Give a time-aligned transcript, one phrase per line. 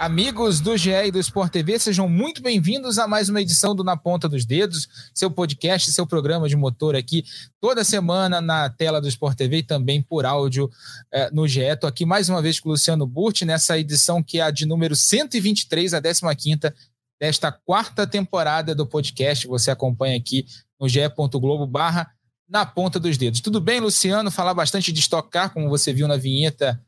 [0.00, 3.84] Amigos do GE e do Sport TV, sejam muito bem-vindos a mais uma edição do
[3.84, 7.22] Na Ponta dos Dedos, seu podcast, seu programa de motor aqui
[7.60, 10.70] toda semana na tela do Sport TV e também por áudio
[11.12, 11.60] eh, no GE.
[11.60, 14.64] Estou aqui mais uma vez com o Luciano Burti nessa edição que é a de
[14.64, 16.72] número 123, a 15
[17.20, 19.46] desta quarta temporada do podcast.
[19.48, 20.46] Você acompanha aqui
[20.80, 22.10] no ge.globo barra
[22.48, 23.42] na ponta dos dedos.
[23.42, 24.30] Tudo bem, Luciano?
[24.30, 26.80] Falar bastante de Stock Car, como você viu na vinheta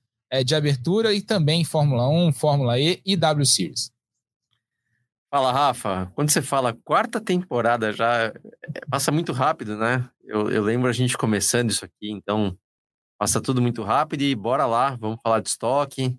[0.43, 3.93] de abertura, e também Fórmula 1, Fórmula E e W Series.
[5.31, 6.13] Fala, Rafa.
[6.15, 8.33] Quando você fala quarta temporada já, é,
[8.91, 10.09] passa muito rápido, né?
[10.23, 12.57] Eu, eu lembro a gente começando isso aqui, então
[13.19, 16.19] passa tudo muito rápido e bora lá, vamos falar de estoque,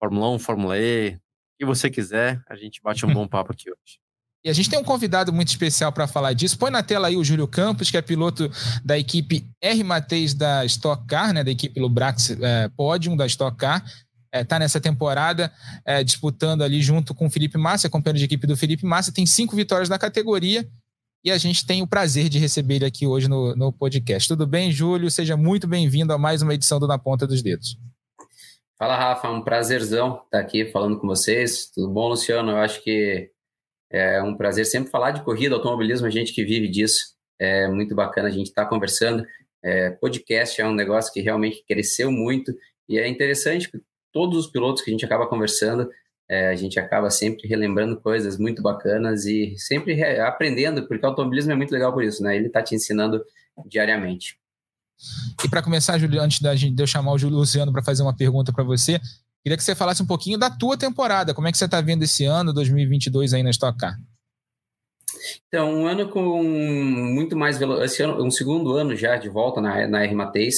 [0.00, 1.20] Fórmula 1, Fórmula E, o
[1.58, 4.00] que você quiser, a gente bate um bom papo aqui hoje.
[4.48, 6.58] A gente tem um convidado muito especial para falar disso.
[6.58, 8.50] Põe na tela aí o Júlio Campos, que é piloto
[8.84, 13.56] da equipe R Mateis da Stock Car, né, da equipe Lubrax é, Podium da Stock
[13.56, 13.84] Car.
[14.32, 15.52] Está é, nessa temporada
[15.84, 19.12] é, disputando ali junto com o Felipe Massa, companheiro de equipe do Felipe Massa.
[19.12, 20.68] Tem cinco vitórias na categoria
[21.24, 24.28] e a gente tem o prazer de receber ele aqui hoje no, no podcast.
[24.28, 25.10] Tudo bem, Júlio?
[25.10, 27.76] Seja muito bem-vindo a mais uma edição do Na Ponta dos Dedos.
[28.78, 29.26] Fala, Rafa.
[29.26, 31.70] É um prazerzão estar aqui falando com vocês.
[31.74, 32.52] Tudo bom, Luciano?
[32.52, 33.30] Eu acho que
[33.90, 37.16] é um prazer sempre falar de corrida, automobilismo, a gente que vive disso.
[37.38, 39.24] É muito bacana a gente estar tá conversando.
[39.62, 42.52] É, podcast é um negócio que realmente cresceu muito
[42.88, 43.80] e é interessante que
[44.12, 45.88] todos os pilotos que a gente acaba conversando,
[46.28, 51.52] é, a gente acaba sempre relembrando coisas muito bacanas e sempre aprendendo, porque o automobilismo
[51.52, 52.36] é muito legal por isso, né?
[52.36, 53.22] Ele está te ensinando
[53.66, 54.38] diariamente.
[55.44, 58.64] E para começar, Júlio, antes de eu chamar o Luciano para fazer uma pergunta para
[58.64, 59.00] você,
[59.42, 61.32] Queria que você falasse um pouquinho da tua temporada.
[61.32, 63.96] Como é que você está vendo esse ano, 2022, aí na Stock Car?
[65.46, 68.20] Então, um ano com muito mais velocidade.
[68.20, 70.56] Um segundo ano já de volta na, na R Mateis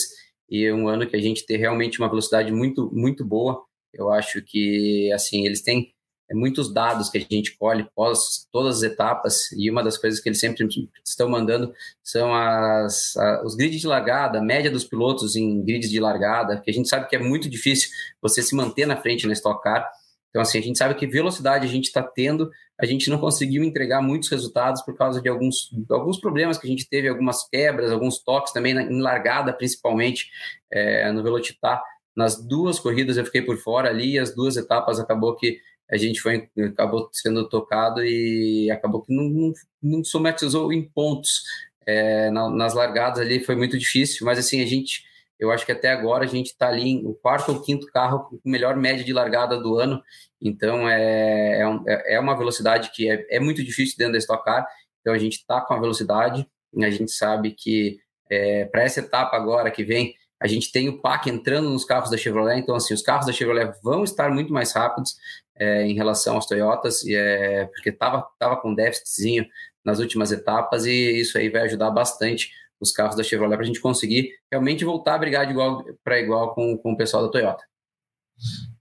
[0.48, 3.62] e um ano que a gente tem realmente uma velocidade muito, muito boa.
[3.92, 5.92] Eu acho que, assim, eles têm
[6.34, 10.28] muitos dados que a gente colhe pós todas as etapas e uma das coisas que
[10.28, 10.66] eles sempre
[11.04, 15.90] estão mandando são as, a, os grids de largada, a média dos pilotos em grids
[15.90, 17.90] de largada, que a gente sabe que é muito difícil
[18.22, 19.88] você se manter na frente na Stock Car.
[20.30, 23.64] Então, assim, a gente sabe que velocidade a gente está tendo, a gente não conseguiu
[23.64, 27.90] entregar muitos resultados por causa de alguns, alguns problemas que a gente teve, algumas quebras,
[27.90, 30.30] alguns toques também na, em largada, principalmente
[30.72, 31.82] é, no Velocitar.
[32.16, 35.58] Nas duas corridas eu fiquei por fora ali, e as duas etapas acabou que
[35.90, 39.52] a gente foi acabou sendo tocado e acabou que não, não,
[39.82, 41.42] não somatizou em pontos.
[41.86, 45.02] É, na, nas largadas ali foi muito difícil mas assim a gente
[45.38, 48.38] eu acho que até agora a gente está ali no quarto ou quinto carro com
[48.44, 50.02] melhor média de largada do ano.
[50.38, 54.68] Então é, é, é uma velocidade que é, é muito difícil dentro da Stock Car.
[55.00, 56.46] Então a gente está com a velocidade
[56.78, 57.98] a gente sabe que
[58.30, 62.10] é, para essa etapa agora que vem a gente tem o PAC entrando nos carros
[62.10, 65.16] da Chevrolet, então assim, os carros da Chevrolet vão estar muito mais rápidos
[65.60, 69.46] é, em relação aos Toyotas, e, é, porque estava tava com déficitzinho
[69.84, 72.50] nas últimas etapas, e isso aí vai ajudar bastante
[72.80, 76.18] os carros da Chevrolet para a gente conseguir realmente voltar a brigar de igual para
[76.18, 77.62] igual com, com o pessoal da Toyota.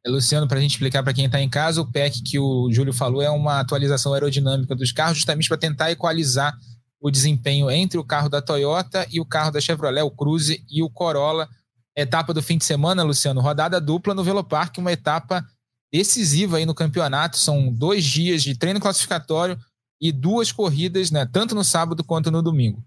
[0.06, 2.72] É, Luciano, para a gente explicar para quem está em casa, o PEC que o
[2.72, 6.58] Júlio falou é uma atualização aerodinâmica dos carros, justamente para tentar equalizar
[7.02, 10.82] o desempenho entre o carro da Toyota e o carro da Chevrolet, o Cruze e
[10.82, 11.50] o Corolla.
[11.96, 15.46] Etapa do fim de semana, Luciano, rodada dupla no Velopark, uma etapa
[15.92, 17.38] decisiva aí no campeonato.
[17.38, 19.58] São dois dias de treino classificatório
[20.02, 22.84] e duas corridas, né, tanto no sábado quanto no domingo.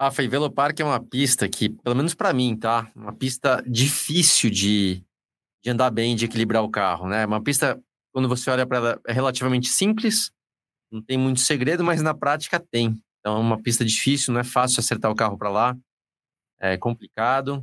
[0.00, 2.90] Rafa, e Velopark é uma pista que, pelo menos para mim, tá?
[2.96, 5.04] Uma pista difícil de,
[5.62, 7.26] de andar bem, de equilibrar o carro, né?
[7.26, 7.78] Uma pista,
[8.10, 10.32] quando você olha para ela, é relativamente simples,
[10.90, 12.98] não tem muito segredo, mas na prática tem.
[13.18, 15.76] Então é uma pista difícil, não é fácil acertar o carro para lá,
[16.58, 17.62] é complicado.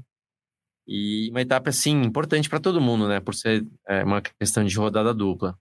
[0.87, 3.19] E uma etapa, assim, importante para todo mundo, né?
[3.19, 5.57] Por ser é, uma questão de rodada dupla.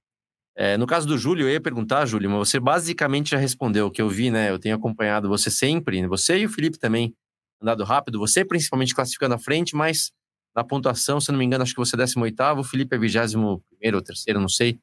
[0.55, 3.90] É, no caso do Júlio, eu ia perguntar, Júlio, mas você basicamente já respondeu o
[3.90, 4.50] que eu vi, né?
[4.50, 7.14] Eu tenho acompanhado você sempre, você e o Felipe também,
[7.61, 8.19] andado rápido.
[8.20, 10.12] Você principalmente classificando à frente, mas
[10.55, 13.44] na pontuação, se não me engano, acho que você é 18 o Felipe é 21
[13.44, 13.62] ou
[14.02, 14.78] terceiro, não sei.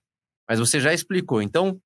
[0.48, 1.42] Mas você já explicou.
[1.42, 1.80] Então,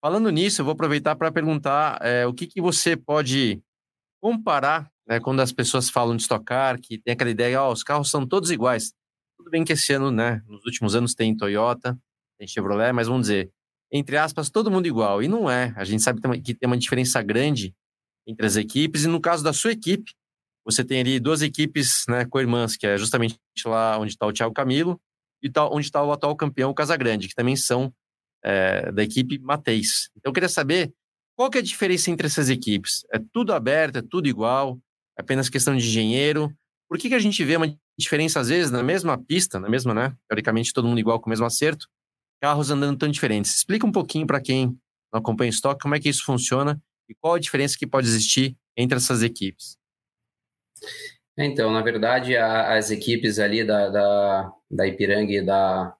[0.00, 3.60] falando nisso, eu vou aproveitar para perguntar é, o que, que você pode
[4.22, 8.10] comparar né, quando as pessoas falam de estocar, que tem aquela ideia, ó, os carros
[8.10, 8.92] são todos iguais.
[9.38, 11.98] Tudo bem que esse ano, né, nos últimos anos tem Toyota,
[12.38, 13.50] tem Chevrolet, mas vamos dizer,
[13.92, 15.22] entre aspas, todo mundo igual.
[15.22, 15.72] E não é.
[15.76, 17.74] A gente sabe que tem uma diferença grande
[18.26, 20.12] entre as equipes, e no caso da sua equipe,
[20.64, 24.52] você tem ali duas equipes né, co-irmãs, que é justamente lá onde está o Thiago
[24.52, 25.00] Camilo
[25.40, 27.94] e tá, onde está o atual campeão, o Casagrande, que também são
[28.44, 30.10] é, da equipe Mateis.
[30.16, 30.92] Então, eu queria saber
[31.36, 33.04] qual que é a diferença entre essas equipes?
[33.12, 34.80] É tudo aberto, é tudo igual?
[35.18, 36.52] É apenas questão de engenheiro?
[36.88, 39.92] Por que, que a gente vê uma diferença, às vezes, na mesma pista, na mesma,
[39.92, 40.14] né?
[40.28, 41.88] Teoricamente, todo mundo igual com o mesmo acerto,
[42.40, 43.56] carros andando tão diferentes.
[43.56, 44.66] Explica um pouquinho para quem
[45.12, 48.06] não acompanha o estoque como é que isso funciona e qual a diferença que pode
[48.06, 49.76] existir entre essas equipes.
[51.38, 55.94] Então, na verdade, a, as equipes ali da, da, da Ipiranga e da,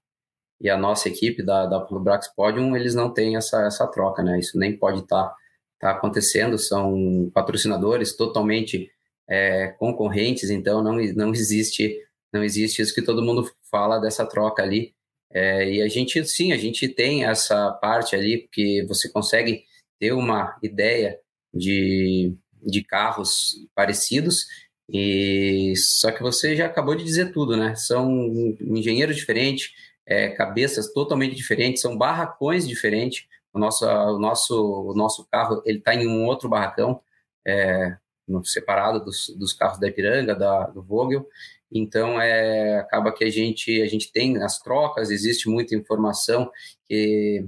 [0.60, 4.38] e a nossa equipe da, da Brax Podium, eles não têm essa, essa troca, né?
[4.38, 5.36] Isso nem pode estar tá,
[5.80, 8.90] tá acontecendo, são patrocinadores totalmente
[9.28, 12.02] é, concorrentes, então não, não existe
[12.32, 14.94] não existe isso que todo mundo fala dessa troca ali.
[15.32, 19.64] É, e a gente, sim, a gente tem essa parte ali, porque você consegue
[19.99, 21.19] ter uma ideia
[21.52, 24.46] de, de carros parecidos,
[24.88, 27.75] e só que você já acabou de dizer tudo, né?
[27.75, 28.31] São
[28.61, 29.72] engenheiros diferentes,
[30.06, 33.26] é, cabeças totalmente diferentes, são barracões diferentes.
[33.52, 37.00] O nosso, o nosso, o nosso carro ele está em um outro barracão,
[37.46, 37.96] é,
[38.44, 41.26] separado dos, dos carros da Ipiranga, da, do Vogel.
[41.70, 46.50] Então, é, acaba que a gente, a gente tem as trocas, existe muita informação
[46.88, 47.44] que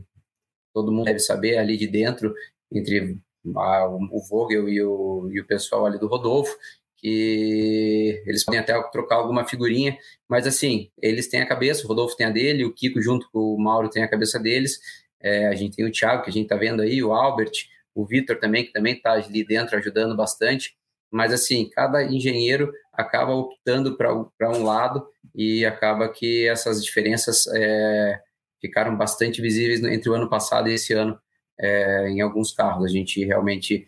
[0.75, 2.35] todo mundo deve saber ali de dentro,
[2.73, 3.19] entre
[3.57, 6.57] a, o Vogel e o, e o pessoal ali do Rodolfo,
[6.97, 9.97] que eles podem até trocar alguma figurinha,
[10.29, 13.39] mas assim, eles têm a cabeça, o Rodolfo tem a dele, o Kiko junto com
[13.39, 14.81] o Mauro tem a cabeça deles,
[15.21, 17.53] é, a gente tem o Thiago, que a gente está vendo aí, o Albert,
[17.99, 20.77] o Vitor também, que também está ali dentro ajudando bastante,
[21.11, 24.15] mas assim, cada engenheiro acaba optando para
[24.53, 25.05] um lado
[25.35, 28.21] e acaba que essas diferenças é,
[28.61, 31.19] ficaram bastante visíveis entre o ano passado e esse ano
[31.59, 32.85] é, em alguns carros.
[32.85, 33.85] A gente realmente,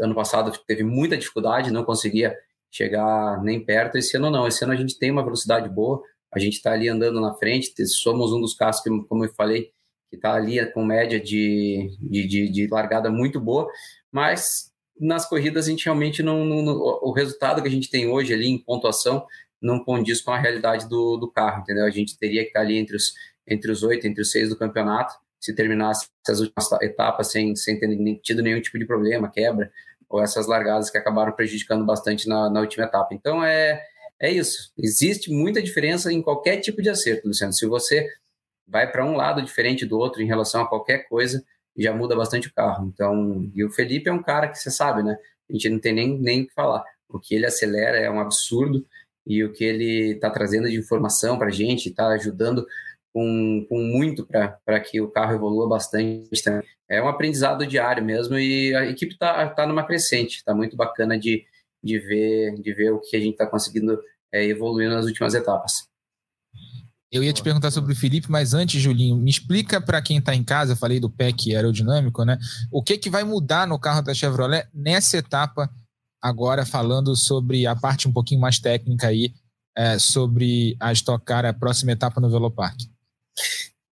[0.00, 2.36] ano passado, teve muita dificuldade, não conseguia
[2.70, 3.96] chegar nem perto.
[3.96, 6.90] Esse ano não, esse ano a gente tem uma velocidade boa, a gente está ali
[6.90, 9.70] andando na frente, somos um dos carros que, como eu falei,
[10.10, 13.68] que está ali com média de, de, de, de, largada muito boa,
[14.10, 16.64] mas nas corridas a gente realmente não, não,
[17.02, 19.26] o resultado que a gente tem hoje ali em pontuação
[19.60, 21.84] não condiz com a realidade do, do carro, entendeu?
[21.84, 23.12] A gente teria que estar ali entre os
[23.48, 27.78] entre os oito, entre os seis do campeonato, se terminasse essas últimas etapas sem, sem
[27.78, 27.88] ter
[28.22, 29.70] tido nenhum tipo de problema, quebra,
[30.08, 33.14] ou essas largadas que acabaram prejudicando bastante na, na última etapa.
[33.14, 33.80] Então é,
[34.20, 34.72] é isso.
[34.76, 37.52] Existe muita diferença em qualquer tipo de acerto, Luciano.
[37.52, 38.08] Se você
[38.66, 41.44] vai para um lado diferente do outro em relação a qualquer coisa,
[41.76, 42.90] já muda bastante o carro.
[42.92, 45.16] Então, e o Felipe é um cara que você sabe, né?
[45.48, 46.84] A gente não tem nem nem o que falar.
[47.08, 48.84] O que ele acelera é um absurdo
[49.26, 52.66] e o que ele está trazendo de informação para a gente, está ajudando
[53.12, 56.42] com, com muito para que o carro evolua bastante.
[56.42, 56.62] Também.
[56.88, 61.18] É um aprendizado diário mesmo e a equipe está tá numa crescente, está muito bacana
[61.18, 61.44] de,
[61.82, 64.00] de, ver, de ver o que a gente está conseguindo
[64.32, 65.88] é, evoluir nas últimas etapas.
[67.16, 70.34] Eu ia te perguntar sobre o Felipe, mas antes, Julinho, me explica para quem está
[70.34, 72.38] em casa, eu falei do PEC aerodinâmico, né?
[72.70, 75.70] O que, que vai mudar no carro da Chevrolet nessa etapa,
[76.20, 79.32] agora falando sobre a parte um pouquinho mais técnica aí,
[79.76, 82.76] é, sobre a Stock Car, a próxima etapa no Velopark?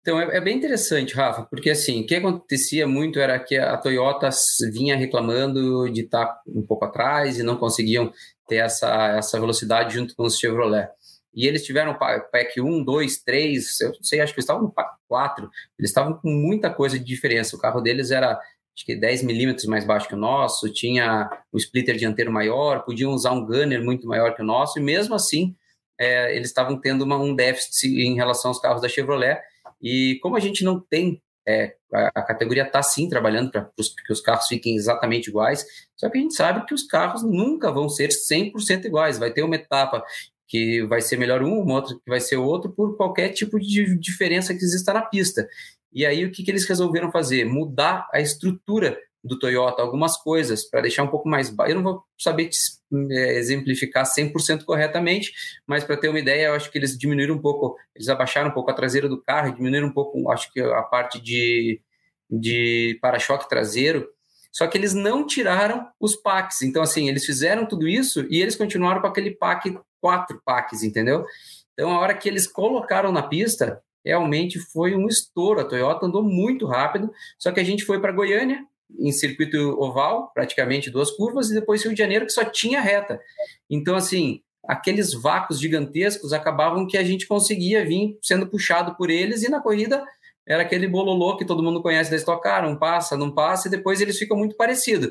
[0.03, 3.75] Então, é, é, bem interessante, Rafa, porque assim, o que acontecia muito era que a
[3.79, 4.29] Toyota
[4.71, 8.13] vinha reclamando de estar tá um pouco atrás e não conseguiam
[8.47, 10.91] ter essa, essa velocidade junto com os Chevrolet.
[11.35, 14.73] E eles tiveram pack 1, 2, 3, eu não sei, acho que eles estavam no
[14.73, 17.57] pack 4, eles estavam com muita coisa de diferença.
[17.57, 18.39] O carro deles era
[18.77, 23.13] acho que 10 milímetros mais baixo que o nosso, tinha um splitter dianteiro maior, podiam
[23.13, 25.55] usar um gunner muito maior que o nosso, e mesmo assim
[25.99, 29.41] é, eles estavam tendo uma, um déficit em relação aos carros da Chevrolet.
[29.81, 34.13] E como a gente não tem, é, a, a, categoria está sim trabalhando para que
[34.13, 35.65] os carros fiquem exatamente iguais,
[35.97, 39.19] só que a gente sabe que os carros nunca vão ser 100% iguais.
[39.19, 40.03] Vai ter uma etapa
[40.47, 43.99] que vai ser melhor um, uma outra que vai ser outro, por qualquer tipo de
[43.99, 45.49] diferença que exista na pista.
[45.93, 47.45] E aí o que, que eles resolveram fazer?
[47.45, 51.73] Mudar a estrutura do Toyota, algumas coisas para deixar um pouco mais baixo.
[51.73, 52.59] Eu não vou saber te,
[53.11, 55.33] é, exemplificar 100% corretamente,
[55.67, 58.53] mas para ter uma ideia, eu acho que eles diminuíram um pouco, eles abaixaram um
[58.53, 61.81] pouco a traseira do carro, diminuíram um pouco, acho que a parte de,
[62.31, 64.07] de para-choque traseiro,
[64.53, 66.63] só que eles não tiraram os packs.
[66.63, 71.25] Então, assim, eles fizeram tudo isso e eles continuaram com aquele pack, quatro packs, entendeu?
[71.73, 75.61] Então, a hora que eles colocaram na pista, realmente foi um estouro.
[75.61, 78.63] A Toyota andou muito rápido, só que a gente foi para Goiânia,
[78.99, 83.19] em circuito oval, praticamente duas curvas, e depois Rio de Janeiro, que só tinha reta.
[83.71, 89.43] Então, assim, aqueles vácuos gigantescos acabavam que a gente conseguia vir sendo puxado por eles,
[89.43, 90.05] e na corrida
[90.47, 93.71] era aquele bololô que todo mundo conhece da Stock Car, um passa, não passa, e
[93.71, 95.11] depois eles ficam muito parecidos.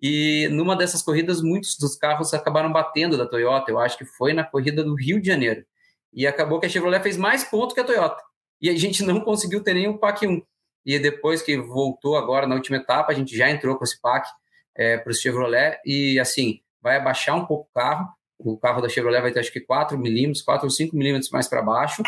[0.00, 4.34] E numa dessas corridas, muitos dos carros acabaram batendo da Toyota, eu acho que foi
[4.34, 5.64] na corrida do Rio de Janeiro.
[6.12, 8.22] E acabou que a Chevrolet fez mais pontos que a Toyota.
[8.60, 10.42] E a gente não conseguiu ter o PAC 1.
[10.84, 14.28] E depois que voltou agora na última etapa, a gente já entrou com esse PAC
[14.76, 15.80] é, para o Chevrolet.
[15.84, 18.08] E assim, vai abaixar um pouco o carro.
[18.38, 21.48] O carro da Chevrolet vai ter acho que 4 milímetros, 4 ou 5 milímetros mais
[21.48, 22.02] para baixo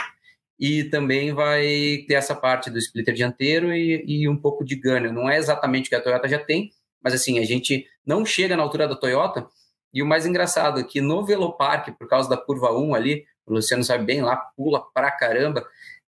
[0.58, 5.12] e também vai ter essa parte do splitter dianteiro e, e, um pouco de ganho.
[5.12, 6.70] Não é exatamente o que a Toyota já tem,
[7.02, 9.46] mas assim, a gente não chega na altura da Toyota.
[9.92, 13.54] E o mais engraçado é que no Velopark, por causa da curva 1 ali, o
[13.54, 15.64] Luciano sabe bem, lá pula pra caramba,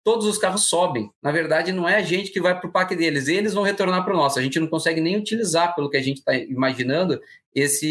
[0.04, 1.12] todos os carros sobem.
[1.22, 4.04] Na verdade, não é a gente que vai para o parque deles, eles vão retornar
[4.04, 4.38] para o nosso.
[4.38, 7.20] A gente não consegue nem utilizar, pelo que a gente está imaginando,
[7.54, 7.88] esse,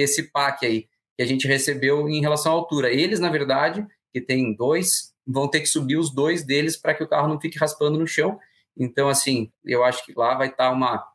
[0.00, 0.86] esse PAC aí
[1.16, 2.92] que a gente recebeu em relação à altura.
[2.92, 7.04] Eles, na verdade, que tem dois, vão ter que subir os dois deles para que
[7.04, 8.38] o carro não fique raspando no chão.
[8.76, 11.06] Então, assim, eu acho que lá vai estar tá uma,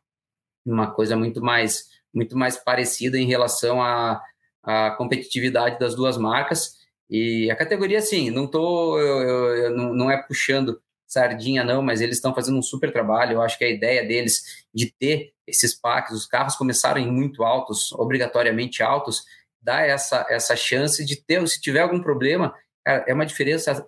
[0.64, 4.22] uma coisa muito mais, muito mais parecida em relação à,
[4.62, 6.74] à competitividade das duas marcas.
[7.10, 11.82] E a categoria, assim, não tô, eu, eu, eu, não, não é puxando sardinha, não,
[11.82, 13.34] mas eles estão fazendo um super trabalho.
[13.34, 17.92] Eu acho que a ideia deles de ter esses packs, os carros começarem muito altos,
[17.92, 19.24] obrigatoriamente altos,
[19.60, 22.54] dá essa, essa chance de ter, se tiver algum problema,
[22.86, 23.86] é uma diferença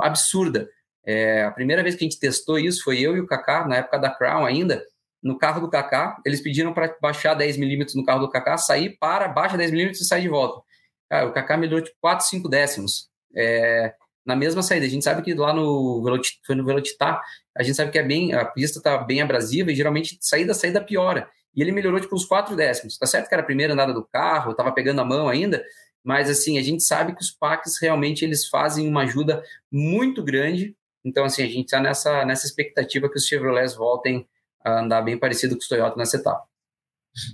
[0.00, 0.68] absurda.
[1.06, 3.76] É, a primeira vez que a gente testou isso foi eu e o Kaká, na
[3.76, 4.82] época da Crown ainda,
[5.22, 8.96] no carro do Kaká, eles pediram para baixar 10 milímetros no carro do Kaká, sair
[8.98, 10.62] para, baixa 10 milímetros e sair de volta.
[11.08, 13.08] Cara, o Kaká melhorou tipo 4, 5 décimos.
[13.36, 14.86] É, na mesma saída.
[14.86, 17.20] A gente sabe que lá no no Velocitar,
[17.56, 20.80] a gente sabe que é bem, a pista está bem abrasiva e geralmente saída, saída
[20.80, 21.28] piora.
[21.54, 22.98] E ele melhorou tipo uns 4 décimos.
[22.98, 25.62] Tá certo que era a primeira andada do carro, estava pegando a mão ainda,
[26.04, 29.42] mas assim, a gente sabe que os PACs realmente eles fazem uma ajuda
[29.72, 30.76] muito grande.
[31.04, 34.26] Então, assim, a gente está nessa, nessa expectativa que os Chevrolets voltem
[34.64, 36.44] a andar bem parecido com os Toyota nessa etapa.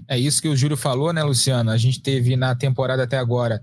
[0.08, 1.70] É isso que o Júlio falou, né, Luciano?
[1.70, 3.60] A gente teve na temporada até agora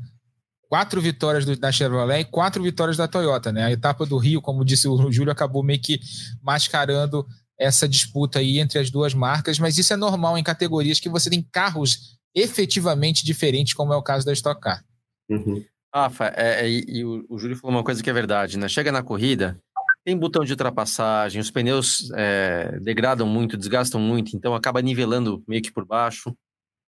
[0.67, 3.63] quatro vitórias do, da Chevrolet e quatro vitórias da Toyota, né?
[3.65, 5.99] A etapa do Rio, como disse o Júlio, acabou meio que
[6.41, 7.25] mascarando
[7.59, 11.29] essa disputa aí entre as duas marcas, mas isso é normal em categorias que você
[11.29, 14.83] tem carros efetivamente diferentes, como é o caso da Stock Car.
[15.29, 15.63] Uhum.
[15.93, 18.67] Rafa, é, é, e, o, o Júlio falou uma coisa que é verdade, né?
[18.67, 19.59] Chega na corrida,
[20.07, 25.61] tem botão de ultrapassagem, os pneus é, degradam muito, desgastam muito, então acaba nivelando meio
[25.61, 26.33] que por baixo.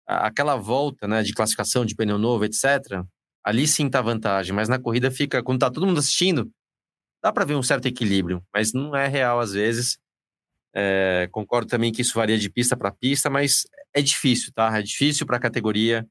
[0.06, 3.02] Aquela volta né, de classificação de pneu novo, etc.,
[3.44, 6.48] ali sim tá vantagem, mas na corrida fica, quando tá todo mundo assistindo,
[7.22, 9.98] dá para ver um certo equilíbrio, mas não é real às vezes.
[10.74, 14.78] É, concordo também que isso varia de pista para pista, mas é difícil, tá?
[14.78, 16.06] É difícil para a categoria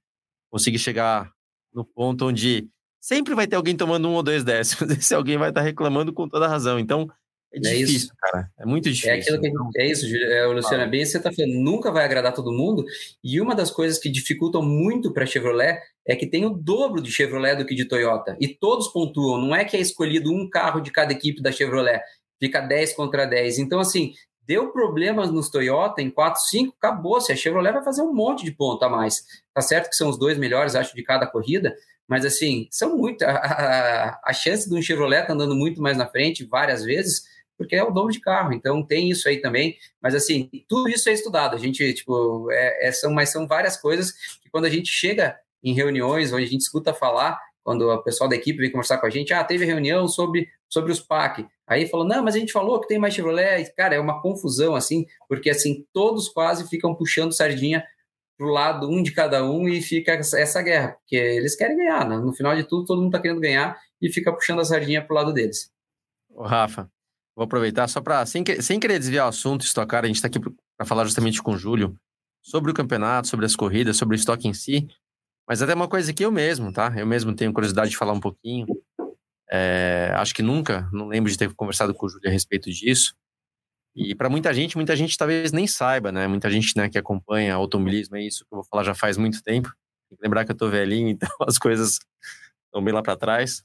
[0.52, 1.32] conseguir chegar
[1.74, 2.68] no ponto onde
[3.00, 4.90] sempre vai ter alguém tomando um ou dois décimos.
[4.98, 6.80] Esse alguém vai estar reclamando com toda razão.
[6.80, 7.10] Então,
[7.54, 8.14] é, é difícil, isso.
[8.20, 8.52] cara.
[8.60, 9.12] É muito difícil.
[9.12, 10.84] É, aquilo que, então é isso, é, Luciano.
[10.84, 12.86] É bem você está falando, nunca vai agradar todo mundo.
[13.24, 17.12] E uma das coisas que dificultam muito para Chevrolet é que tem o dobro de
[17.12, 18.36] Chevrolet do que de Toyota.
[18.40, 19.40] E todos pontuam.
[19.40, 22.02] Não é que é escolhido um carro de cada equipe da Chevrolet.
[22.40, 23.60] Fica 10 contra 10.
[23.60, 24.14] Então, assim,
[24.48, 27.32] deu problemas nos Toyota em 4, 5, acabou-se.
[27.32, 29.26] A Chevrolet vai fazer um monte de ponto a mais.
[29.54, 31.76] Tá certo que são os dois melhores, acho, de cada corrida,
[32.08, 33.24] mas assim, são muito.
[33.24, 37.24] A, a, a chance de um Chevrolet tá andando muito mais na frente, várias vezes,
[37.58, 39.76] porque é o dono de carro, então tem isso aí também.
[40.02, 41.54] Mas assim, tudo isso é estudado.
[41.56, 45.38] A gente, tipo, é, é, são, mas são várias coisas que quando a gente chega
[45.62, 49.08] em reuniões, onde a gente escuta falar, quando o pessoal da equipe vem conversar com
[49.08, 51.46] a gente, ah, teve reunião sobre, sobre os PAC.
[51.68, 53.74] Aí falou, não, mas a gente falou que tem mais Chevrolet.
[53.76, 57.84] Cara, é uma confusão, assim, porque assim, todos quase ficam puxando sardinha
[58.38, 62.18] pro lado um de cada um e fica essa guerra, porque eles querem ganhar, né?
[62.18, 65.14] No final de tudo, todo mundo tá querendo ganhar e fica puxando a sardinha pro
[65.14, 65.70] lado deles.
[66.34, 66.90] Ô, Rafa,
[67.36, 70.40] vou aproveitar só para sem, sem querer desviar o assunto, estocar, a gente está aqui
[70.40, 71.98] para falar justamente com o Júlio
[72.42, 74.88] sobre o campeonato, sobre as corridas, sobre o estoque em si.
[75.48, 76.94] Mas até uma coisa que eu mesmo, tá?
[76.98, 78.68] Eu mesmo tenho curiosidade de falar um pouquinho.
[79.50, 83.16] É, acho que nunca, não lembro de ter conversado com o Júlio a respeito disso.
[83.96, 86.28] E para muita gente, muita gente talvez nem saiba, né?
[86.28, 89.42] Muita gente né, que acompanha automobilismo, é isso que eu vou falar já faz muito
[89.42, 89.70] tempo.
[90.10, 92.00] Tem que lembrar que eu tô velhinho, então as coisas
[92.66, 93.64] estão bem lá para trás.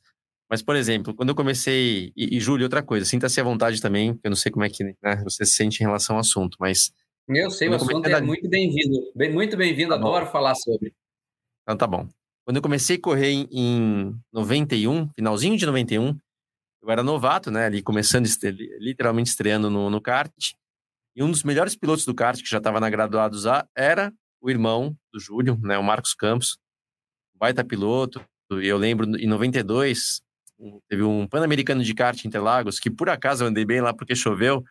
[0.49, 2.13] Mas, por exemplo, quando eu comecei.
[2.17, 4.85] E, e Júlio, outra coisa, sinta-se à vontade também, eu não sei como é que
[4.85, 6.93] né, você se sente em relação ao assunto, mas.
[7.29, 9.13] Eu sei, o assunto é muito bem-vindo.
[9.15, 10.93] Bem, muito bem-vindo, tá adoro falar sobre.
[11.63, 12.09] Então tá bom.
[12.45, 16.19] Quando eu comecei a correr em, em 91, finalzinho de 91,
[16.83, 17.67] eu era novato, né?
[17.67, 18.27] Ali começando,
[18.81, 20.33] literalmente estreando no, no kart.
[21.15, 24.51] E um dos melhores pilotos do kart, que já estava na Graduados A, era o
[24.51, 25.79] irmão do Júlio, né?
[25.79, 26.59] O Marcos Campos.
[27.37, 28.21] Baita piloto.
[28.51, 30.21] E eu lembro, em 92,
[30.89, 34.17] teve um Pan-Americano de kart em Interlagos, que por acaso eu andei bem lá porque
[34.17, 34.65] choveu.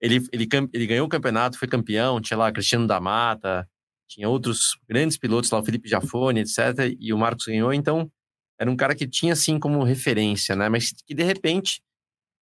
[0.00, 3.68] ele, ele, ele ganhou o campeonato, foi campeão, tinha lá Cristiano da Mata,
[4.08, 6.96] tinha outros grandes pilotos lá, o Felipe Jafone, etc.
[6.98, 8.10] E o Marcos ganhou, então
[8.58, 10.68] era um cara que tinha assim como referência, né?
[10.68, 11.80] Mas que de repente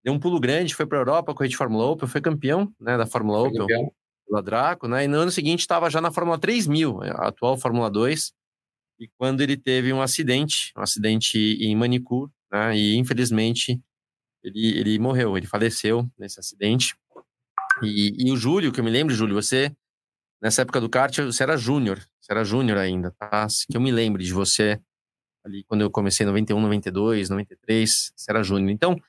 [0.03, 2.97] deu um pulo grande, foi para a Europa, correu de Fórmula Opel, foi campeão, né,
[2.97, 3.91] da Fórmula Opel
[4.27, 5.03] pela Draco, né?
[5.05, 8.33] E no ano seguinte estava já na Fórmula 3000, a atual Fórmula 2.
[8.99, 12.75] E quando ele teve um acidente, um acidente em Manicure, né?
[12.75, 13.79] E infelizmente
[14.43, 16.95] ele, ele morreu, ele faleceu nesse acidente.
[17.83, 19.75] E, e o Júlio, que eu me lembro, Júlio, você,
[20.41, 23.47] nessa época do kart, você era júnior, você era júnior ainda, tá?
[23.69, 24.79] Que eu me lembro de você
[25.43, 28.71] ali quando eu comecei em 91, 92, 93, você era júnior.
[28.71, 28.99] Então,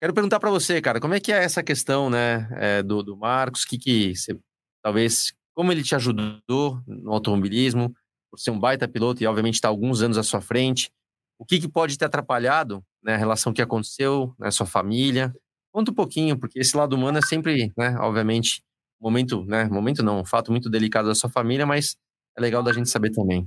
[0.00, 3.16] quero perguntar para você, cara, como é que é essa questão, né, é, do, do
[3.16, 4.38] Marcos, que que você,
[4.82, 7.94] talvez, como ele te ajudou no automobilismo,
[8.30, 10.90] por ser um baita piloto e, obviamente, está alguns anos à sua frente,
[11.38, 15.32] o que, que pode ter atrapalhado, né, a relação que aconteceu, né, sua família,
[15.74, 18.62] Conta um pouquinho, porque esse lado humano é sempre, né, obviamente,
[19.04, 21.96] momento, né, momento não, um fato muito delicado da sua família, mas
[22.36, 23.46] é legal da gente saber também.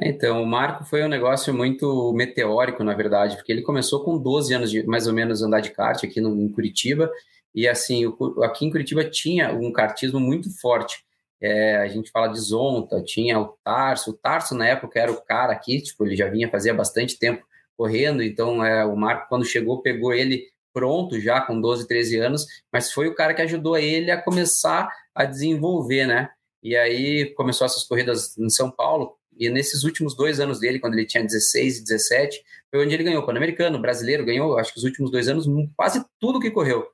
[0.00, 4.54] Então, o Marco foi um negócio muito meteórico, na verdade, porque ele começou com 12
[4.54, 7.10] anos de mais ou menos andar de kart aqui no, em Curitiba,
[7.54, 11.04] e assim, o, aqui em Curitiba tinha um kartismo muito forte.
[11.40, 15.20] É, a gente fala de Zonta, tinha o Tarso, o Tarso na época era o
[15.20, 17.44] cara aqui, tipo, ele já vinha fazia bastante tempo
[17.76, 22.46] correndo, então é, o Marco quando chegou pegou ele pronto já com 12, 13 anos,
[22.72, 26.30] mas foi o cara que ajudou ele a começar a desenvolver, né?
[26.62, 30.94] E aí começou essas corridas em São Paulo, e nesses últimos dois anos dele, quando
[30.94, 34.84] ele tinha 16 e 17, foi onde ele ganhou Pan-Americano, brasileiro, ganhou, acho que os
[34.84, 36.86] últimos dois anos, quase tudo que correu.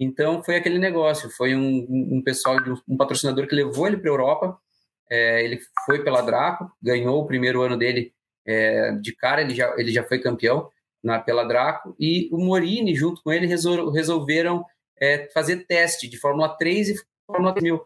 [0.00, 2.56] Então foi aquele negócio, foi um, um pessoal,
[2.88, 4.58] um patrocinador que levou ele para a Europa,
[5.10, 8.12] é, ele foi pela Draco, ganhou o primeiro ano dele
[8.46, 10.68] é, de cara, ele já, ele já foi campeão,
[11.02, 14.64] na, pela Draco, e o Morini, junto com ele, resol, resolveram
[15.00, 16.94] é, fazer teste de Fórmula 3 e
[17.26, 17.80] Fórmula 3000.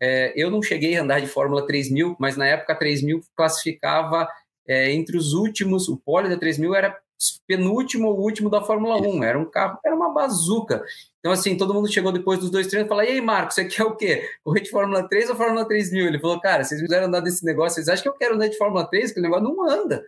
[0.00, 4.26] É, eu não cheguei a andar de Fórmula 3000, mas na época a 3000 classificava
[4.66, 6.98] é, entre os últimos, o pole da 3000 era
[7.46, 10.84] penúltimo ou último da Fórmula 1, era um carro, era uma bazuca.
[11.20, 13.64] Então, assim, todo mundo chegou depois dos dois treinos e falou: E aí, Marcos, você
[13.64, 14.28] quer o quê?
[14.42, 16.06] Correr de Fórmula 3 ou Fórmula 3000?
[16.06, 18.48] Ele falou: Cara, vocês me fizeram andar desse negócio, vocês acham que eu quero andar
[18.48, 19.10] de Fórmula 3?
[19.10, 20.04] Aquele negócio não anda.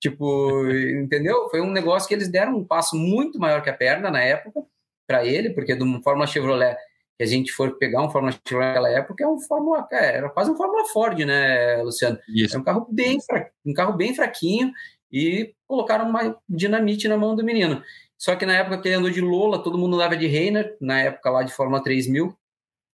[0.00, 0.66] Tipo,
[1.02, 1.48] entendeu?
[1.50, 4.62] Foi um negócio que eles deram um passo muito maior que a perna na época
[5.06, 6.76] para ele, porque de uma Fórmula Chevrolet,
[7.16, 10.28] que a gente for pegar um Fórmula Chevrolet naquela época, é um Fórmula, é, era
[10.28, 12.18] quase um Fórmula Ford, né, Luciano?
[12.28, 12.56] Isso.
[12.56, 13.18] É um carro bem
[13.64, 14.72] um carro bem fraquinho
[15.10, 17.82] e colocaram uma dinamite na mão do menino.
[18.18, 21.00] Só que na época que ele andou de Lola, todo mundo andava de Reiner, na
[21.00, 22.36] época lá de Fórmula 3000.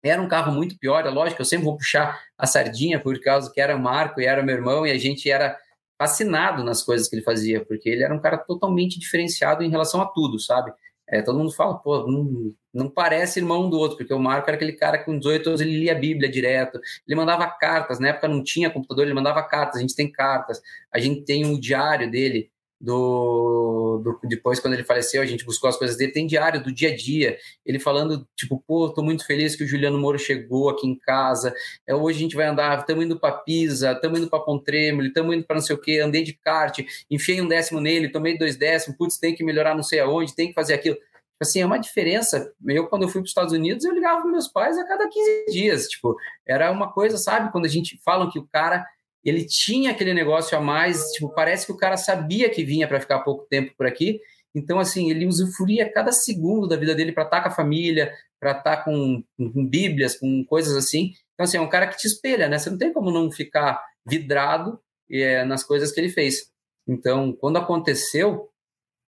[0.04, 3.52] Era um carro muito pior, é lógico, eu sempre vou puxar a sardinha por causa
[3.52, 5.58] que era Marco e era meu irmão e a gente era
[5.98, 10.02] fascinado nas coisas que ele fazia, porque ele era um cara totalmente diferenciado em relação
[10.02, 10.72] a tudo, sabe?
[11.10, 14.58] É, todo mundo fala, pô, não, não, parece irmão do outro, porque o Marco era
[14.58, 18.10] aquele cara que com 18 anos ele lia a Bíblia direto, ele mandava cartas, na
[18.10, 20.62] época não tinha computador, ele mandava cartas, a gente tem cartas,
[20.94, 25.70] a gente tem um diário dele, do, do, depois quando ele faleceu a gente buscou
[25.70, 26.12] as coisas dele.
[26.12, 29.68] Tem diário do dia a dia ele falando tipo pô tô muito feliz que o
[29.68, 31.54] Juliano Moro chegou aqui em casa.
[31.88, 35.36] É, hoje a gente vai andar estamos indo para Pisa estamos indo para Pontremoli estamos
[35.36, 38.56] indo para não sei o que andei de kart enfiei um décimo nele tomei dois
[38.56, 40.96] décimos putz tem que melhorar não sei aonde tem que fazer aquilo.
[40.96, 42.52] Tipo assim é uma diferença.
[42.66, 45.08] Eu quando eu fui para os Estados Unidos eu ligava para meus pais a cada
[45.08, 46.16] 15 dias tipo
[46.48, 48.86] era uma coisa sabe quando a gente fala que o cara
[49.30, 53.00] ele tinha aquele negócio a mais, tipo, parece que o cara sabia que vinha para
[53.00, 54.20] ficar pouco tempo por aqui,
[54.58, 58.12] então, assim, ele usufruía cada segundo da vida dele para estar tá com a família,
[58.40, 61.13] para estar tá com, com, bíblias, com coisas assim.
[61.34, 62.58] Então, assim, é um cara que te espelha, né?
[62.58, 64.80] Você não tem como não ficar vidrado
[65.12, 66.52] é, nas coisas que ele fez.
[66.88, 68.50] Então, quando aconteceu,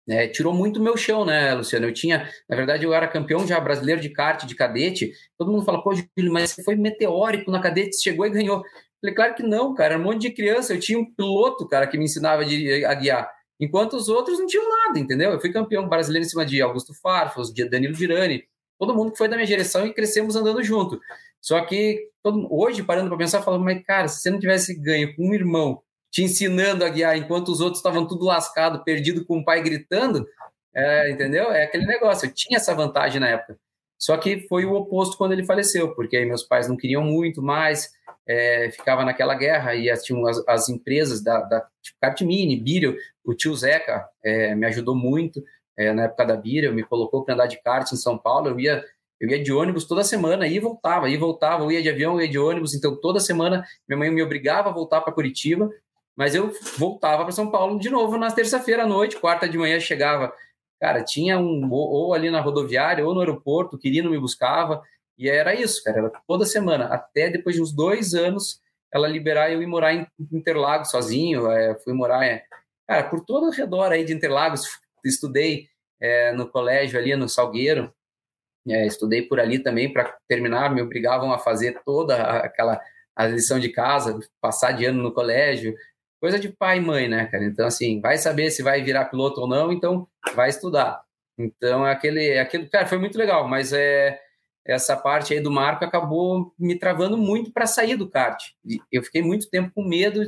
[0.09, 1.85] é, tirou muito meu chão, né, Luciano?
[1.85, 5.13] Eu tinha, na verdade, eu era campeão já brasileiro de kart, de cadete.
[5.37, 8.63] Todo mundo fala, pô, Júlio, mas você foi meteórico na cadete, chegou e ganhou.
[9.01, 10.73] Falei, claro que não, cara, era um monte de criança.
[10.73, 13.31] Eu tinha um piloto, cara, que me ensinava a guiar.
[13.59, 15.31] Enquanto os outros não tinham nada, entendeu?
[15.31, 18.43] Eu fui campeão brasileiro em cima de Augusto Farfus, de Danilo Girani,
[18.79, 20.99] todo mundo que foi da minha direção e crescemos andando junto.
[21.41, 25.15] Só que todo, hoje, parando para pensar, falando, mas cara, se você não tivesse ganho
[25.15, 25.81] com um irmão
[26.11, 30.25] te ensinando a guiar enquanto os outros estavam tudo lascado, perdido com o pai gritando,
[30.73, 31.51] é, entendeu?
[31.51, 32.27] É aquele negócio.
[32.27, 33.57] Eu tinha essa vantagem na época.
[33.97, 37.41] Só que foi o oposto quando ele faleceu, porque aí meus pais não queriam muito
[37.41, 37.89] mais,
[38.27, 42.61] é, ficava naquela guerra e tinham as, as empresas da, da tipo Cartmini,
[43.23, 45.41] o tio Zeca é, me ajudou muito
[45.77, 48.59] é, na época da Bírio, me colocou para andar de kart em São Paulo, eu
[48.59, 48.83] ia
[49.19, 52.21] eu ia de ônibus toda semana, e voltava, e voltava, eu ia de avião, eu
[52.21, 55.71] ia de ônibus, então toda semana minha mãe me obrigava a voltar para Curitiba,
[56.15, 59.79] mas eu voltava para São Paulo de novo na terça-feira à noite, quarta de manhã
[59.79, 60.31] chegava
[60.79, 64.81] cara, tinha um ou ali na rodoviária ou no aeroporto, o Quirino me buscava,
[65.17, 68.61] e era isso, cara, era toda semana, até depois de uns dois anos
[68.93, 72.43] ela liberar eu ir morar em Interlagos sozinho, é, fui morar, é,
[72.87, 74.63] cara, por todo o redor aí de Interlagos,
[75.03, 75.67] estudei
[76.01, 77.93] é, no colégio ali no Salgueiro,
[78.67, 82.81] é, estudei por ali também para terminar, me obrigavam a fazer toda aquela
[83.15, 85.75] a lição de casa, passar de ano no colégio,
[86.21, 87.45] coisa de pai e mãe, né, cara?
[87.45, 91.01] Então, assim, vai saber se vai virar piloto ou não, então vai estudar.
[91.35, 94.19] Então, aquele, aquele, cara, foi muito legal, mas é
[94.67, 98.41] essa parte aí do Marco acabou me travando muito para sair do kart.
[98.91, 100.21] Eu fiquei muito tempo com medo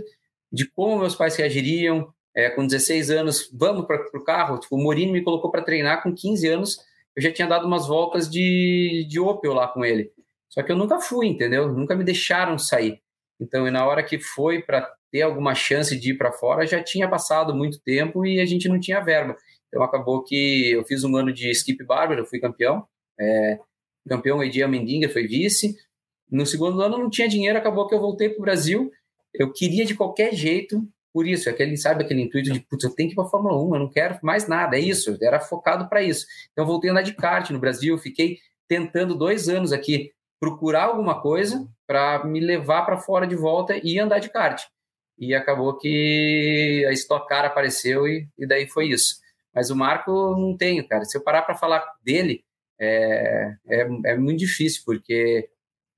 [0.52, 2.12] de como meus pais reagiriam.
[2.36, 4.60] É, com 16 anos, vamos para o carro.
[4.60, 6.78] Tipo, o Morini me colocou para treinar com 15 anos.
[7.16, 10.12] Eu já tinha dado umas voltas de, de Opel lá com ele.
[10.48, 11.68] Só que eu nunca fui, entendeu?
[11.74, 13.02] Nunca me deixaram sair.
[13.42, 16.84] Então, e na hora que foi para ter alguma chance de ir para fora, já
[16.84, 19.36] tinha passado muito tempo e a gente não tinha verba.
[19.68, 22.86] Então, acabou que eu fiz um ano de skip barber, eu fui campeão.
[23.20, 23.60] É,
[24.10, 25.78] campeão Edia Mendinga foi vice.
[26.30, 28.92] No segundo ano não tinha dinheiro, acabou que eu voltei para o Brasil.
[29.34, 30.82] Eu queria de qualquer jeito,
[31.14, 33.58] por isso, aquele, sabe aquele intuito de, putz, eu tenho que ir para a Fórmula
[33.64, 36.26] 1, eu não quero mais nada, é isso, era focado para isso.
[36.52, 41.22] Então, voltei a andar de kart no Brasil, fiquei tentando dois anos aqui procurar alguma
[41.22, 44.64] coisa para me levar para fora de volta e andar de kart.
[45.18, 49.16] E acabou que a Stock Car apareceu e, e daí foi isso.
[49.54, 51.04] Mas o Marco não tenho, cara.
[51.04, 52.46] Se eu parar para falar dele,
[52.80, 55.50] é, é, é, muito difícil, porque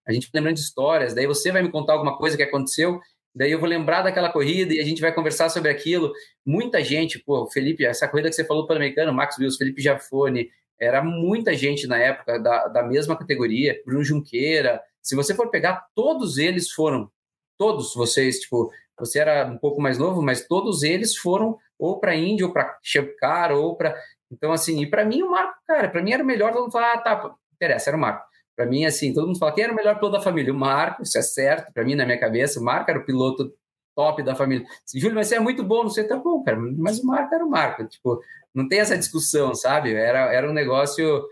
[0.08, 3.00] a gente lembrando de histórias, daí você vai me contar alguma coisa que aconteceu,
[3.34, 6.12] daí eu vou lembrar daquela corrida e a gente vai conversar sobre aquilo.
[6.46, 9.82] Muita gente, pô, Felipe, essa corrida que você falou para o americano, Max Wills, Felipe
[9.82, 14.82] Jafone, era muita gente na época da, da mesma categoria, Bruno Junqueira.
[15.02, 17.12] Se você for pegar, todos eles foram,
[17.58, 22.16] todos vocês, tipo, você era um pouco mais novo, mas todos eles foram ou para
[22.16, 23.96] Índia, ou para Chepcar, ou para.
[24.32, 26.72] Então, assim, e para mim o Marco, cara, para mim era o melhor, todo mundo
[26.72, 28.26] fala, ah, tá, interessa, era o Marco.
[28.56, 30.54] Para mim, assim, todo mundo fala, quem era o melhor piloto da família?
[30.54, 33.54] O Marco, isso é certo, para mim, na minha cabeça, o Marco era o piloto
[33.96, 34.66] top da família.
[34.96, 37.46] Júlio, mas você é muito bom, não sei, tá bom, cara, mas o Marco era
[37.46, 38.22] o Marco, tipo,
[38.54, 39.94] não tem essa discussão, sabe?
[39.94, 41.24] Era, era um negócio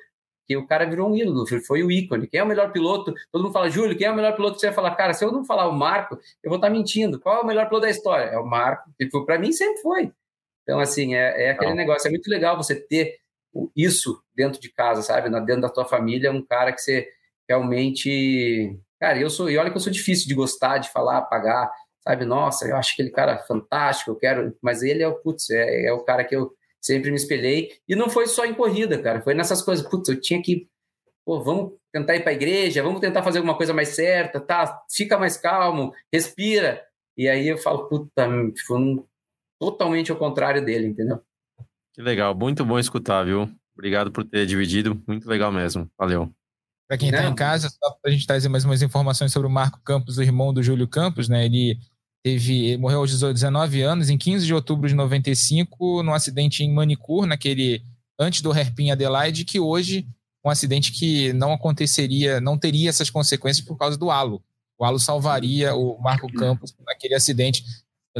[0.50, 2.28] que o cara virou um ídolo, foi o ícone.
[2.28, 3.14] Quem é o melhor piloto?
[3.32, 4.60] Todo mundo fala, Júlio, quem é o melhor piloto?
[4.60, 7.20] Você vai falar, cara, se eu não falar o Marco, eu vou estar mentindo.
[7.20, 8.24] Qual é o melhor piloto da história?
[8.24, 8.90] É o Marco.
[9.00, 10.12] Tipo, para mim sempre foi.
[10.70, 11.78] Então, assim, é, é aquele não.
[11.78, 12.08] negócio.
[12.08, 13.18] É muito legal você ter
[13.76, 15.28] isso dentro de casa, sabe?
[15.44, 17.10] Dentro da tua família, um cara que você
[17.50, 18.78] realmente.
[19.00, 19.50] Cara, eu sou.
[19.50, 22.24] E olha que eu sou difícil de gostar, de falar, pagar, sabe?
[22.24, 24.56] Nossa, eu acho aquele cara fantástico, eu quero.
[24.62, 27.72] Mas ele é o, putz, é, é o cara que eu sempre me espelhei.
[27.88, 29.88] E não foi só em corrida, cara, foi nessas coisas.
[29.88, 30.70] Putz, eu tinha que.
[31.26, 34.84] Pô, vamos tentar ir para a igreja, vamos tentar fazer alguma coisa mais certa, tá?
[34.92, 36.86] Fica mais calmo, respira.
[37.18, 39.04] E aí eu falo, puta, tipo, um,
[39.60, 41.22] totalmente ao contrário dele, entendeu?
[41.94, 43.50] Que legal, muito bom escutar, viu?
[43.74, 45.90] Obrigado por ter dividido, muito legal mesmo.
[45.98, 46.32] Valeu.
[46.88, 49.52] Para quem está em casa, só para a gente trazer mais umas informações sobre o
[49.52, 51.46] Marco Campos, o irmão do Júlio Campos, né?
[51.46, 51.78] Ele
[52.24, 57.26] teve morreu aos 19 anos, em 15 de outubro de 95, num acidente em Manicur,
[57.26, 57.84] naquele
[58.20, 60.08] antes do Hairpin Adelaide, que hoje
[60.44, 64.42] um acidente que não aconteceria, não teria essas consequências por causa do halo.
[64.78, 67.64] O halo salvaria o Marco Campos naquele acidente.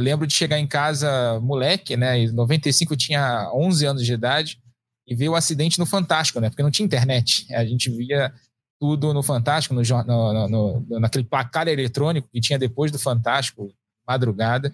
[0.00, 2.18] Eu lembro de chegar em casa moleque, né?
[2.18, 4.58] Em 95 eu tinha 11 anos de idade
[5.06, 6.48] e ver o acidente no Fantástico, né?
[6.48, 7.46] Porque não tinha internet.
[7.54, 8.32] A gente via
[8.80, 13.70] tudo no Fantástico, no, no, no, naquele placar eletrônico que tinha depois do Fantástico,
[14.08, 14.72] madrugada.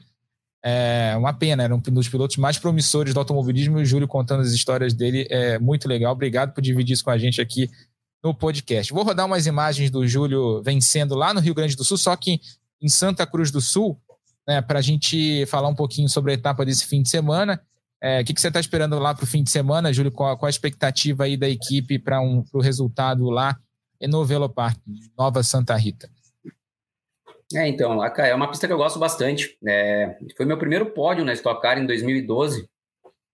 [0.65, 4.43] É uma pena, era um dos pilotos mais promissores do automobilismo e o Júlio contando
[4.43, 6.13] as histórias dele é muito legal.
[6.13, 7.69] Obrigado por dividir isso com a gente aqui
[8.23, 8.93] no podcast.
[8.93, 12.41] Vou rodar umas imagens do Júlio vencendo lá no Rio Grande do Sul, só que
[12.81, 14.01] em Santa Cruz do Sul,
[14.47, 17.61] né, para a gente falar um pouquinho sobre a etapa desse fim de semana.
[18.01, 20.13] É, o que, que você está esperando lá para o fim de semana, Júlio?
[20.13, 23.59] Qual, qual a expectativa aí da equipe para um, o resultado lá
[24.03, 24.79] no Velo Park,
[25.19, 26.09] Nova Santa Rita?
[27.55, 29.57] É, então, é uma pista que eu gosto bastante.
[29.67, 32.69] É, foi meu primeiro pódio na Stock Car em 2012,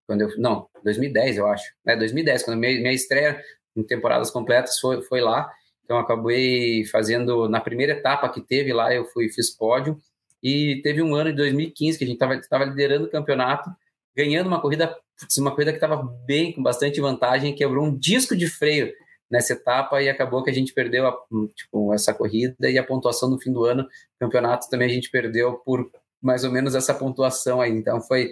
[0.07, 3.41] quando eu, não, 2010 eu acho, é 2010 quando minha, minha estreia
[3.75, 5.51] em temporadas completas foi, foi lá.
[5.83, 9.99] Então acabei fazendo na primeira etapa que teve lá eu fui fiz pódio
[10.43, 13.69] e teve um ano de 2015 que a gente estava liderando o campeonato,
[14.15, 14.95] ganhando uma corrida,
[15.37, 18.93] uma corrida que estava bem com bastante vantagem, quebrou um disco de freio
[19.31, 21.17] nessa etapa e acabou que a gente perdeu a,
[21.55, 23.87] tipo, essa corrida e a pontuação no fim do ano,
[24.19, 25.89] campeonato também a gente perdeu por
[26.21, 27.71] mais ou menos essa pontuação aí.
[27.71, 28.31] Então foi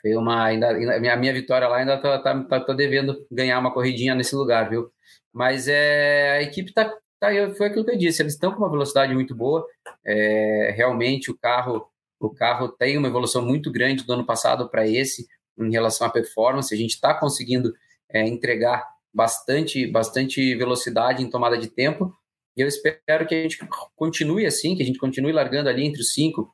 [0.00, 3.58] foi uma ainda a minha, minha vitória lá ainda tá, tá, tá, tá, devendo ganhar
[3.58, 4.92] uma corridinha nesse lugar, viu?
[5.32, 6.72] Mas é a equipe
[7.20, 9.66] tá, tá foi aquilo que eu disse, eles estão com uma velocidade muito boa.
[10.04, 11.88] É, realmente o carro
[12.20, 15.26] o carro tem uma evolução muito grande do ano passado para esse
[15.58, 16.74] em relação à performance.
[16.74, 17.72] A gente está conseguindo
[18.08, 22.12] é, entregar bastante, bastante velocidade em tomada de tempo.
[22.56, 23.58] E eu espero que a gente
[23.94, 26.52] continue assim, que a gente continue largando ali entre os cinco,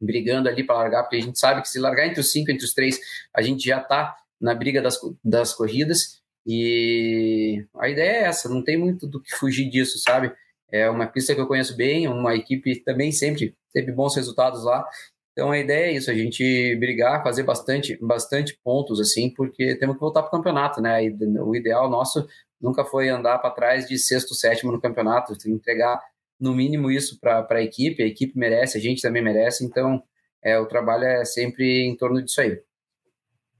[0.00, 2.64] brigando ali para largar, porque a gente sabe que se largar entre os cinco, entre
[2.64, 2.98] os três,
[3.34, 6.22] a gente já está na briga das, das corridas.
[6.46, 10.32] E a ideia é essa, não tem muito do que fugir disso, sabe?
[10.70, 14.86] É uma pista que eu conheço bem, uma equipe também sempre teve bons resultados lá.
[15.32, 19.96] Então a ideia é isso, a gente brigar, fazer bastante, bastante pontos assim, porque temos
[19.96, 21.00] que voltar para o campeonato, né?
[21.42, 22.26] O ideal nosso
[22.60, 26.00] nunca foi andar para trás de sexto, sétimo no campeonato, entregar
[26.40, 30.02] no mínimo isso para a equipe, a equipe merece, a gente também merece, então
[30.42, 32.58] é, o trabalho é sempre em torno disso aí.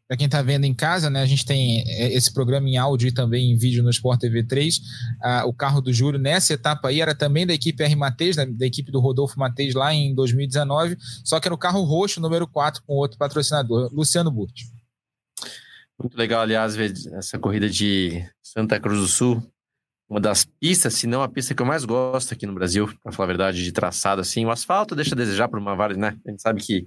[0.08, 3.08] Para quem está vendo em casa, né, a gente tem é, esse programa em áudio
[3.08, 4.80] e também em vídeo no Sport TV 3.
[5.20, 8.44] Ah, o carro do Júlio nessa etapa aí era também da equipe R Mateus, da,
[8.44, 12.46] da, equipe do Rodolfo Mateus lá em 2019, só que era o carro roxo, número
[12.46, 14.66] 4, com outro patrocinador, Luciano Burti.
[15.98, 19.42] Muito legal, aliás, ver essa corrida de Santa Cruz do Sul.
[20.08, 23.10] Uma das pistas, se não a pista que eu mais gosto aqui no Brasil, para
[23.10, 24.44] falar a verdade, de traçado assim.
[24.44, 26.16] O asfalto deixa a desejar por uma várias, né?
[26.24, 26.86] A gente sabe que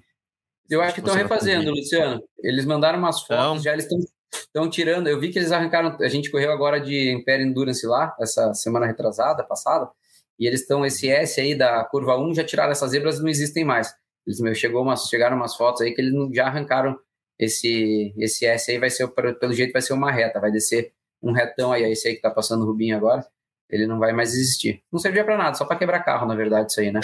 [0.70, 2.22] eu acho que estão refazendo, Luciano.
[2.44, 3.60] Eles mandaram umas fotos, então...
[3.60, 3.88] já eles
[4.32, 5.08] estão tirando.
[5.08, 5.98] Eu vi que eles arrancaram.
[6.00, 9.90] A gente correu agora de Império Endurance lá, essa semana retrasada, passada,
[10.40, 10.86] e eles estão.
[10.86, 13.94] Esse S aí da curva 1 já tiraram essas zebras, não existem mais.
[14.26, 16.98] Eles meu, chegou umas, chegaram umas fotos aí que eles já arrancaram
[17.40, 19.08] esse, esse S aí, vai ser,
[19.40, 22.30] pelo jeito, vai ser uma reta, vai descer um retão aí, esse aí que tá
[22.30, 23.26] passando o Rubinho agora
[23.70, 24.82] ele não vai mais existir.
[24.92, 27.00] Não servia para nada, só para quebrar carro, na verdade, isso aí, né?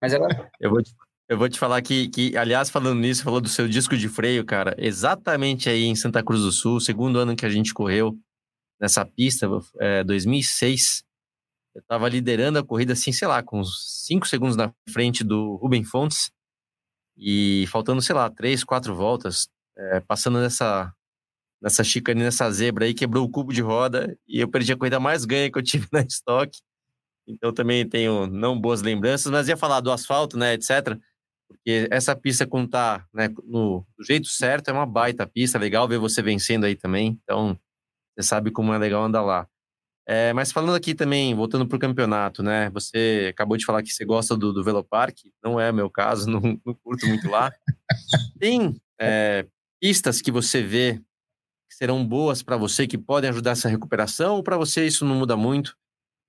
[0.00, 0.50] Mas era.
[0.60, 0.92] eu vou te,
[1.30, 4.44] eu vou te falar que, que, aliás, falando nisso, falou do seu disco de freio,
[4.44, 8.18] cara, exatamente aí em Santa Cruz do Sul, segundo ano que a gente correu
[8.80, 11.04] nessa pista, é, 2006,
[11.72, 15.54] eu tava liderando a corrida, assim, sei lá, com uns 5 segundos na frente do
[15.54, 16.32] Ruben Fontes,
[17.16, 20.92] e faltando, sei lá, três, quatro voltas, é, passando nessa,
[21.62, 24.98] nessa chicane, nessa zebra aí, quebrou o cubo de roda, e eu perdi a corrida
[24.98, 26.58] mais ganha que eu tive na estoque,
[27.24, 30.98] então também tenho não boas lembranças, mas ia falar do asfalto, né, etc.,
[31.50, 35.88] porque essa pista, quando tá né, no, do jeito certo, é uma baita pista, legal
[35.88, 37.18] ver você vencendo aí também.
[37.24, 37.58] Então,
[38.14, 39.48] você sabe como é legal andar lá.
[40.06, 42.70] É, mas falando aqui também, voltando para o campeonato, né?
[42.70, 46.40] Você acabou de falar que você gosta do, do Velopark, não é meu caso, não,
[46.40, 47.52] não curto muito lá.
[48.38, 49.44] Tem é,
[49.80, 51.00] pistas que você vê
[51.68, 55.16] que serão boas para você, que podem ajudar essa recuperação, ou para você isso não
[55.16, 55.76] muda muito?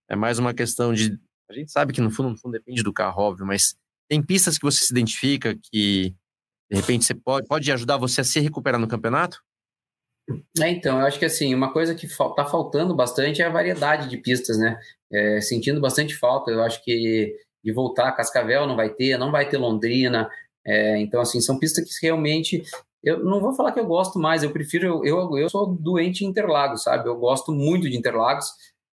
[0.10, 1.20] É mais uma questão de.
[1.48, 3.76] A gente sabe que no fundo, no fundo depende do carro, óbvio, mas
[4.12, 6.14] tem pistas que você se identifica que,
[6.70, 9.42] de repente, você pode, pode ajudar você a se recuperar no campeonato?
[10.60, 14.10] É, então, eu acho que assim, uma coisa que está faltando bastante é a variedade
[14.10, 14.78] de pistas, né?
[15.10, 19.48] É, sentindo bastante falta, eu acho que de voltar, Cascavel não vai ter, não vai
[19.48, 20.30] ter Londrina,
[20.66, 22.64] é, então assim, são pistas que realmente,
[23.02, 26.26] eu não vou falar que eu gosto mais, eu prefiro, eu, eu, eu sou doente
[26.26, 27.08] em Interlagos, sabe?
[27.08, 28.48] Eu gosto muito de Interlagos,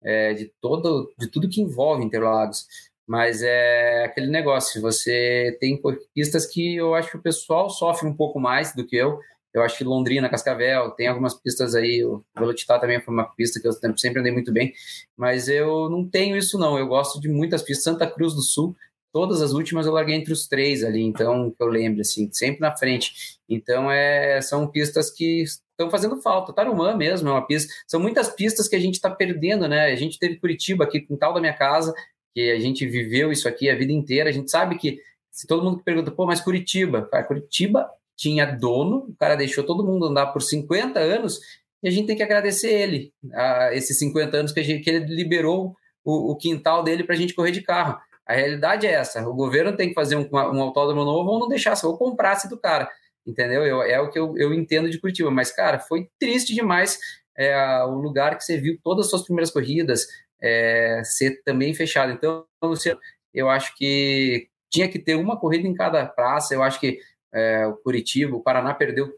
[0.02, 2.66] é, de, todo, de tudo que envolve Interlagos,
[3.06, 5.80] mas é aquele negócio, você tem
[6.14, 9.20] pistas que eu acho que o pessoal sofre um pouco mais do que eu.
[9.54, 13.58] Eu acho que Londrina, Cascavel, tem algumas pistas aí, o Velocitar também foi uma pista
[13.58, 14.74] que eu sempre andei muito bem,
[15.16, 17.84] mas eu não tenho isso não, eu gosto de muitas pistas.
[17.84, 18.76] Santa Cruz do Sul,
[19.16, 22.60] todas as últimas eu larguei entre os três ali, então, que eu lembro, assim, sempre
[22.60, 23.38] na frente.
[23.48, 26.52] Então, é, são pistas que estão fazendo falta.
[26.52, 27.72] Tarumã mesmo é uma pista.
[27.86, 29.86] São muitas pistas que a gente está perdendo, né?
[29.86, 31.94] A gente teve Curitiba aqui, quintal da minha casa,
[32.36, 35.64] que a gente viveu isso aqui a vida inteira, a gente sabe que se todo
[35.64, 40.26] mundo pergunta, pô, mas Curitiba, cara, Curitiba tinha dono, o cara deixou todo mundo andar
[40.26, 41.40] por 50 anos
[41.82, 45.06] e a gente tem que agradecer ele, a esses 50 anos que, gente, que ele
[45.06, 47.98] liberou o, o quintal dele para a gente correr de carro.
[48.26, 51.48] A realidade é essa: o governo tem que fazer um, um autódromo novo ou não
[51.48, 52.90] deixasse, ou comprasse do cara,
[53.26, 53.64] entendeu?
[53.64, 55.30] Eu, é o que eu, eu entendo de Curitiba.
[55.30, 56.98] Mas, cara, foi triste demais
[57.34, 60.06] é, o lugar que você viu todas as suas primeiras corridas,
[60.40, 62.12] é, ser também fechado.
[62.12, 63.00] Então, Luciano,
[63.32, 66.54] eu acho que tinha que ter uma corrida em cada praça.
[66.54, 66.98] Eu acho que
[67.32, 69.12] é, o Curitiba, o Paraná perdeu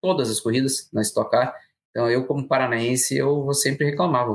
[0.00, 1.54] todas as corridas na Stock Car.
[1.90, 4.26] Então, eu, como paranaense, eu vou sempre reclamar.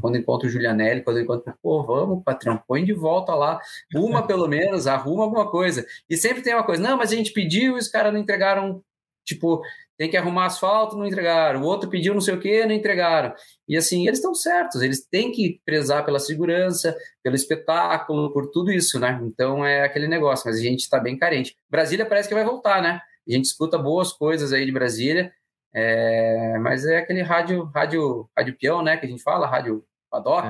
[0.00, 3.58] Quando encontro o Julianelli, quando encontro, pô, vamos, patrão, põe de volta lá,
[3.94, 5.84] uma pelo menos, arruma alguma coisa.
[6.08, 8.82] E sempre tem uma coisa, não, mas a gente pediu e os caras não entregaram
[9.30, 9.62] Tipo,
[9.96, 11.62] tem que arrumar asfalto, não entregaram.
[11.62, 13.34] O outro pediu não sei o que, não entregaram.
[13.68, 18.72] E assim, eles estão certos, eles têm que prezar pela segurança, pelo espetáculo, por tudo
[18.72, 19.20] isso, né?
[19.22, 21.54] Então é aquele negócio, mas a gente está bem carente.
[21.68, 23.00] Brasília parece que vai voltar, né?
[23.28, 25.32] A gente escuta boas coisas aí de Brasília,
[25.72, 26.58] é...
[26.58, 28.96] mas é aquele rádio, rádio, rádio peão, né?
[28.96, 30.48] Que a gente fala, rádio paddock.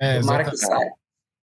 [0.00, 0.92] É, é Tomara que saia.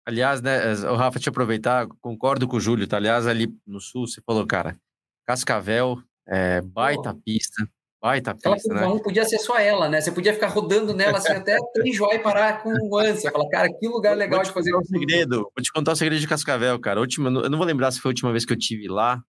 [0.05, 2.97] Aliás, né, o Rafa, te aproveitar, concordo com o Júlio, tá?
[2.97, 4.77] Aliás, ali no sul, você falou, cara,
[5.25, 7.21] Cascavel, É, baita Pô.
[7.23, 7.67] pista.
[8.01, 8.99] Baita pista, né?
[9.01, 10.01] podia ser só ela, né?
[10.01, 13.31] Você podia ficar rodando nela assim, até enjoar e parar com ânsia.
[13.31, 14.75] Falar, cara, que lugar legal de fazer.
[14.75, 16.99] Um segredo, vou te contar o segredo de Cascavel, cara.
[16.99, 19.23] Última, eu não vou lembrar se foi a última vez que eu tive lá,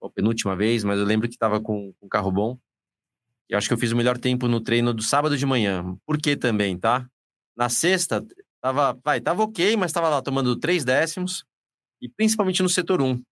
[0.00, 2.58] ou penúltima vez, mas eu lembro que tava com um carro bom.
[3.50, 5.84] Eu acho que eu fiz o melhor tempo no treino do sábado de manhã.
[6.06, 7.06] Por quê também, tá?
[7.54, 8.24] Na sexta,
[8.62, 11.44] tava, vai, tava ok, mas tava lá tomando três décimos,
[12.00, 13.22] e principalmente no setor 1.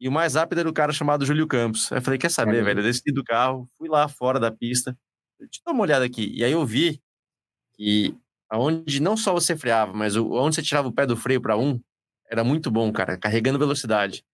[0.00, 1.90] E o mais rápido era o cara chamado Júlio Campos.
[1.92, 2.80] Aí eu falei, quer saber, é velho?
[2.80, 4.96] Eu desci do carro, fui lá fora da pista.
[5.38, 6.32] Deixa eu dar uma olhada aqui.
[6.34, 7.00] E aí eu vi
[7.74, 8.16] que
[8.50, 11.80] aonde não só você freava, mas onde você tirava o pé do freio para um,
[12.30, 14.24] era muito bom, cara, carregando velocidade.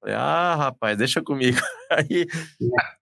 [0.00, 1.58] Falei, ah, rapaz, deixa comigo.
[1.90, 2.26] Aí,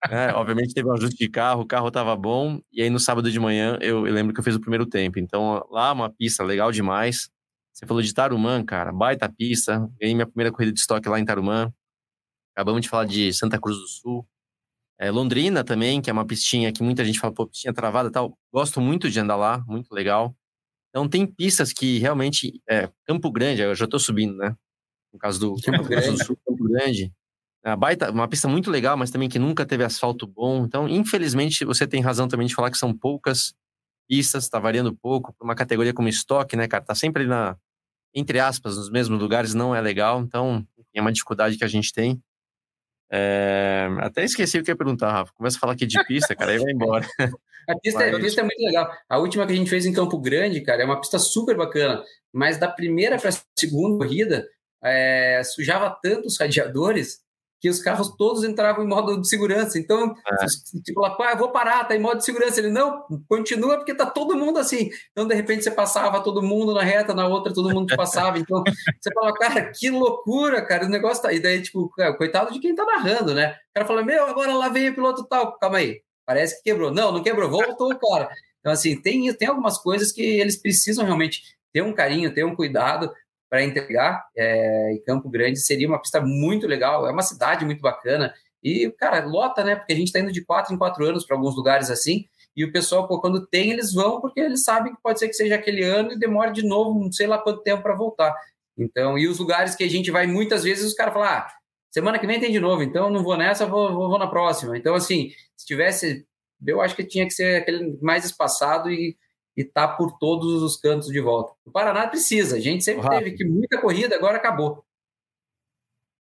[0.09, 2.59] é, obviamente, teve um ajuste de carro, o carro tava bom.
[2.71, 5.17] E aí, no sábado de manhã, eu, eu, lembro que eu fiz o primeiro tempo.
[5.17, 7.29] Então, lá, uma pista legal demais.
[7.73, 9.79] Você falou de Tarumã, cara, baita pista.
[9.99, 11.73] Ganhei minha primeira corrida de estoque lá em Tarumã.
[12.55, 14.27] Acabamos de falar de Santa Cruz do Sul.
[14.99, 18.11] É, Londrina também, que é uma pistinha que muita gente fala, pô, pistinha travada e
[18.11, 18.37] tal.
[18.53, 20.35] Gosto muito de andar lá, muito legal.
[20.89, 22.61] Então tem pistas que realmente.
[22.69, 24.55] É, Campo Grande, eu já estou subindo, né?
[25.11, 26.11] No caso do Campo Grande.
[26.11, 27.11] do Sul, Campo Grande.
[27.63, 30.65] É baita, uma pista muito legal, mas também que nunca teve asfalto bom.
[30.65, 33.53] Então, infelizmente, você tem razão também de falar que são poucas
[34.07, 35.33] pistas, está variando pouco.
[35.33, 36.83] Para uma categoria como estoque, né, cara?
[36.83, 37.55] Tá sempre na,
[38.13, 40.21] entre aspas, nos mesmos lugares, não é legal.
[40.21, 42.21] Então, é uma dificuldade que a gente tem.
[43.11, 43.87] É...
[43.99, 45.33] Até esqueci o que ia perguntar, Rafa.
[45.33, 47.05] Começa a falar aqui de pista, cara, aí vai embora.
[47.69, 48.15] A pista, mas...
[48.15, 48.91] a pista é muito legal.
[49.07, 52.03] A última que a gente fez em Campo Grande, cara, é uma pista super bacana.
[52.33, 54.47] Mas da primeira para a segunda corrida,
[54.83, 57.19] é, sujava tanto os radiadores
[57.61, 59.77] que os carros todos entravam em modo de segurança.
[59.77, 60.45] Então, é.
[60.83, 62.59] tipo, lá, ah, vou parar, tá em modo de segurança.
[62.59, 64.89] Ele, não, continua porque tá todo mundo assim.
[65.11, 68.39] Então, de repente, você passava todo mundo na reta, na outra todo mundo passava.
[68.39, 68.63] Então,
[68.99, 71.31] você fala, cara, que loucura, cara, o negócio tá...
[71.31, 73.51] E daí, tipo, cara, coitado de quem tá narrando, né?
[73.69, 75.55] O cara fala, meu, agora lá vem o piloto tal.
[75.59, 76.91] Calma aí, parece que quebrou.
[76.91, 78.27] Não, não quebrou, voltou, cara.
[78.59, 82.55] Então, assim, tem, tem algumas coisas que eles precisam realmente ter um carinho, ter um
[82.55, 83.13] cuidado,
[83.51, 84.25] para entregar.
[84.35, 88.33] É, e Campo Grande seria uma pista muito legal, é uma cidade muito bacana.
[88.63, 89.75] E, cara, lota, né?
[89.75, 92.25] Porque a gente está indo de quatro em quatro anos para alguns lugares assim.
[92.55, 95.33] E o pessoal, pô, quando tem, eles vão porque eles sabem que pode ser que
[95.33, 98.33] seja aquele ano e demore de novo, não sei lá quanto tempo para voltar.
[98.77, 101.47] Então, e os lugares que a gente vai muitas vezes, os caras falam, ah,
[101.89, 104.77] semana que vem tem de novo, então não vou nessa, vou, vou, vou na próxima.
[104.77, 106.25] Então, assim, se tivesse,
[106.65, 109.17] eu acho que tinha que ser aquele mais espaçado e
[109.55, 111.53] e tá por todos os cantos de volta.
[111.65, 113.17] O Paraná precisa, a gente sempre Rafa.
[113.19, 114.83] teve que muita corrida, agora acabou.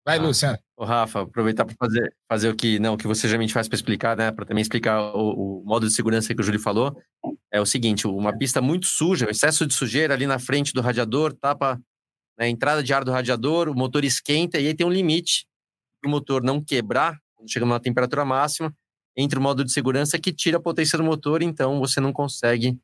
[0.05, 0.57] Vai, Luciano.
[0.77, 3.75] O Rafa, aproveitar para fazer, fazer o que não, o que você geralmente faz para
[3.75, 4.31] explicar, né?
[4.31, 6.95] Para também explicar o, o, modo de segurança que o Júlio falou.
[7.51, 11.33] É o seguinte: uma pista muito suja, excesso de sujeira ali na frente do radiador,
[11.33, 11.75] tapa
[12.39, 15.45] né, a entrada de ar do radiador, o motor esquenta e aí tem um limite
[16.07, 18.73] o motor não quebrar, quando chegamos na temperatura máxima,
[19.15, 22.77] entre o modo de segurança que tira a potência do motor, então você não consegue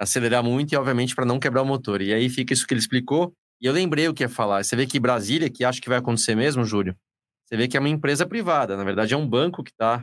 [0.00, 2.00] acelerar muito e, obviamente, para não quebrar o motor.
[2.00, 3.34] E aí fica isso que ele explicou.
[3.60, 4.64] E eu lembrei o que ia falar.
[4.64, 6.96] Você vê que Brasília, que acho que vai acontecer mesmo, Júlio,
[7.44, 8.76] você vê que é uma empresa privada.
[8.76, 10.02] Na verdade, é um banco que está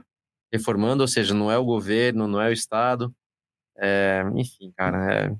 [0.53, 3.11] reformando, ou seja, não é o governo, não é o Estado.
[3.79, 5.35] É, enfim, cara, é,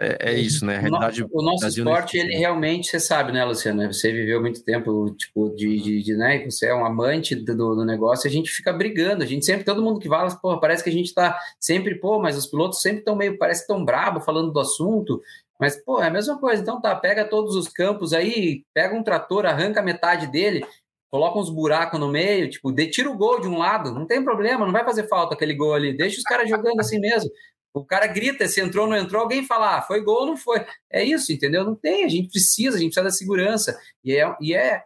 [0.00, 0.76] é, é, isso, né?
[0.76, 3.92] A realidade, o nosso esporte, ele realmente, você sabe, né, Luciano?
[3.92, 6.44] Você viveu muito tempo, tipo, de, de, de né?
[6.44, 9.22] Você é um amante do, do negócio, a gente fica brigando.
[9.22, 12.18] A gente sempre, todo mundo que fala, pô, parece que a gente tá sempre, pô,
[12.18, 15.20] mas os pilotos sempre estão meio, parece tão brabo falando do assunto.
[15.60, 16.60] Mas, pô, é a mesma coisa.
[16.62, 20.64] Então tá, pega todos os campos aí, pega um trator, arranca metade dele,
[21.10, 24.64] coloca uns buracos no meio, tipo, tira o gol de um lado, não tem problema,
[24.64, 27.30] não vai fazer falta aquele gol ali, deixa os caras jogando assim mesmo.
[27.74, 30.36] O cara grita se entrou ou não entrou, alguém fala, ah, foi gol ou não
[30.36, 30.64] foi.
[30.90, 31.64] É isso, entendeu?
[31.64, 33.78] Não tem, a gente precisa, a gente precisa da segurança.
[34.04, 34.82] E é, e é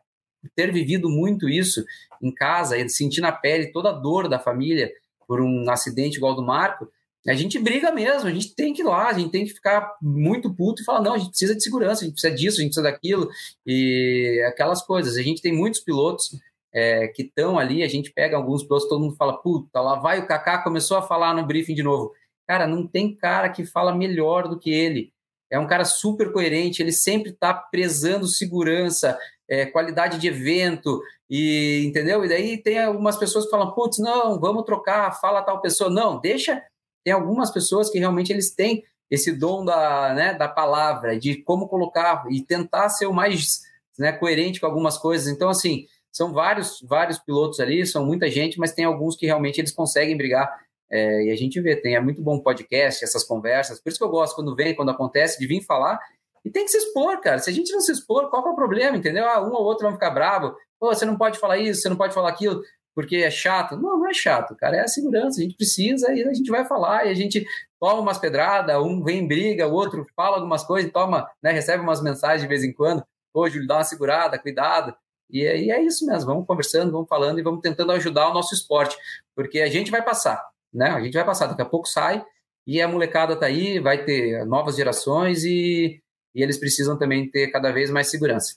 [0.54, 1.84] ter vivido muito isso
[2.22, 4.92] em casa, sentir na pele toda a dor da família
[5.26, 6.88] por um acidente igual do Marco,
[7.28, 9.96] a gente briga mesmo, a gente tem que ir lá, a gente tem que ficar
[10.00, 12.62] muito puto e falar, não, a gente precisa de segurança, a gente precisa disso, a
[12.62, 13.28] gente precisa daquilo,
[13.66, 15.16] e aquelas coisas.
[15.16, 16.38] A gente tem muitos pilotos
[16.72, 20.20] é, que estão ali, a gente pega alguns pilotos, todo mundo fala, puta, lá vai
[20.20, 22.12] o Kaká, começou a falar no briefing de novo.
[22.46, 25.12] Cara, não tem cara que fala melhor do que ele.
[25.50, 29.18] É um cara super coerente, ele sempre está prezando segurança,
[29.48, 31.00] é, qualidade de evento,
[31.30, 32.24] e entendeu?
[32.24, 35.90] E daí tem algumas pessoas que falam, putz, não, vamos trocar, fala tal pessoa.
[35.90, 36.62] Não, deixa.
[37.04, 41.68] Tem algumas pessoas que realmente eles têm esse dom da, né, da palavra, de como
[41.68, 43.62] colocar e tentar ser o mais
[43.96, 45.28] né, coerente com algumas coisas.
[45.28, 49.60] Então, assim, são vários, vários pilotos ali, são muita gente, mas tem alguns que realmente
[49.60, 53.80] eles conseguem brigar é, e a gente vê, tem, é muito bom podcast, essas conversas.
[53.80, 55.98] Por isso que eu gosto quando vem, quando acontece, de vir falar.
[56.44, 57.38] E tem que se expor, cara.
[57.38, 59.26] Se a gente não se expor, qual é o problema, entendeu?
[59.26, 60.54] Ah, um ou outro vão ficar bravo.
[60.78, 62.62] Pô, você não pode falar isso, você não pode falar aquilo.
[62.96, 63.76] porque é chato.
[63.76, 66.64] Não, não é chato, cara, é a segurança, a gente precisa e a gente vai
[66.64, 67.44] falar e a gente
[67.78, 72.02] toma umas pedradas, um vem briga, o outro fala algumas coisas, toma, né, recebe umas
[72.02, 74.96] mensagens de vez em quando, ô Júlio, dá uma segurada, cuidado,
[75.30, 78.32] e é, e é isso mesmo, vamos conversando, vamos falando e vamos tentando ajudar o
[78.32, 78.96] nosso esporte,
[79.34, 80.42] porque a gente vai passar,
[80.76, 82.22] né, a gente vai passar, daqui a pouco sai
[82.66, 86.00] e a molecada tá aí, vai ter novas gerações e,
[86.34, 88.56] e eles precisam também ter cada vez mais segurança.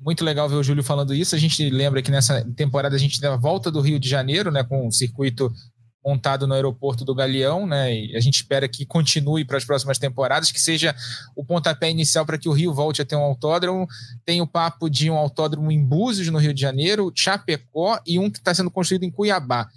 [0.00, 1.34] Muito legal ver o Júlio falando isso.
[1.34, 4.52] A gente lembra que nessa temporada a gente deu a volta do Rio de Janeiro,
[4.52, 5.52] né, com o circuito
[6.06, 7.92] montado no aeroporto do Galeão, né?
[7.92, 10.94] E a gente espera que continue para as próximas temporadas, que seja
[11.34, 13.88] o pontapé inicial para que o Rio volte a ter um autódromo.
[14.24, 18.30] Tem o papo de um autódromo em Búzios, no Rio de Janeiro, Chapecó e um
[18.30, 19.68] que está sendo construído em Cuiabá.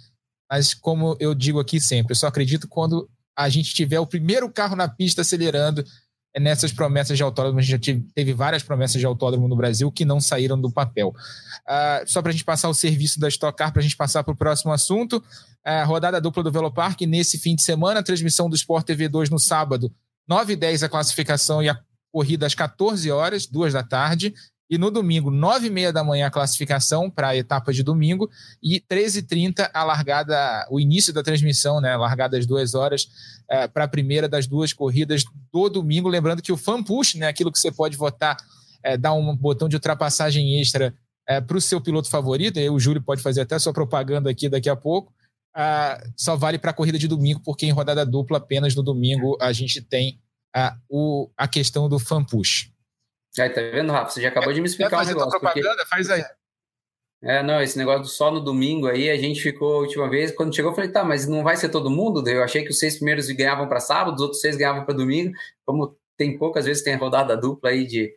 [0.50, 4.50] Mas como eu digo aqui sempre, eu só acredito quando a gente tiver o primeiro
[4.50, 5.84] carro na pista acelerando
[6.34, 7.58] é nessas promessas de autódromo.
[7.58, 11.08] A gente já teve várias promessas de autódromo no Brasil que não saíram do papel.
[11.08, 14.22] Uh, só para a gente passar o serviço da Stock Car, para a gente passar
[14.22, 15.22] para o próximo assunto.
[15.86, 19.92] Rodada dupla do Velopark nesse fim de semana, transmissão do Sport TV 2 no sábado,
[20.26, 21.78] 9 e 10 a classificação e a
[22.10, 24.32] corrida às 14 horas, 2 da tarde.
[24.70, 28.30] E no domingo, 9 e meia da manhã, a classificação para a etapa de domingo.
[28.62, 31.96] E 13 e 30 a largada, o início da transmissão, né?
[31.96, 33.08] Largada às duas horas
[33.50, 36.08] é, para a primeira das duas corridas do domingo.
[36.08, 37.26] Lembrando que o fan push, né?
[37.26, 38.36] Aquilo que você pode votar,
[38.84, 40.94] é, dar um botão de ultrapassagem extra
[41.28, 42.60] é, para o seu piloto favorito.
[42.60, 45.12] E o Júlio pode fazer até sua propaganda aqui daqui a pouco.
[45.50, 49.36] Uh, só vale para a corrida de domingo, porque em rodada dupla, apenas no domingo,
[49.40, 50.20] a gente tem
[50.56, 52.70] uh, o, a questão do fan push.
[53.38, 54.10] Aí, tá vendo, Rafa?
[54.10, 55.30] Você já acabou de me explicar o um negócio.
[55.30, 55.76] propaganda?
[55.76, 55.88] Porque...
[55.88, 56.24] Faz aí.
[57.22, 60.54] É, não, esse negócio só no domingo aí, a gente ficou a última vez, quando
[60.54, 62.26] chegou, eu falei, tá, mas não vai ser todo mundo?
[62.26, 65.32] Eu achei que os seis primeiros ganhavam para sábado, os outros seis ganhavam para domingo.
[65.66, 68.10] Como tem poucas vezes tem rodada dupla aí de.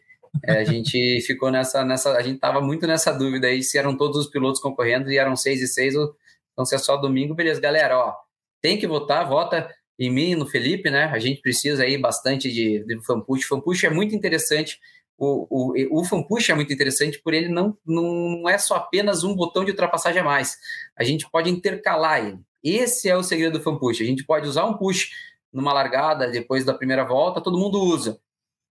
[0.46, 2.14] É, a gente ficou nessa, nessa.
[2.14, 5.36] A gente tava muito nessa dúvida aí se eram todos os pilotos concorrendo e eram
[5.36, 6.16] seis e seis, ou
[6.54, 8.16] então se é só domingo, beleza, galera, ó.
[8.62, 11.06] Tem que votar, vota em mim, no Felipe, né?
[11.06, 13.44] A gente precisa aí bastante de, de fanpush.
[13.44, 14.80] Fanpush é muito interessante
[15.18, 19.24] o, o, o fan push é muito interessante por ele não, não é só apenas
[19.24, 20.58] um botão de ultrapassagem a mais.
[20.96, 22.40] A gente pode intercalar ele.
[22.64, 24.02] Esse é o segredo do fan push.
[24.02, 25.10] A gente pode usar um push
[25.52, 28.20] numa largada depois da primeira volta, todo mundo usa.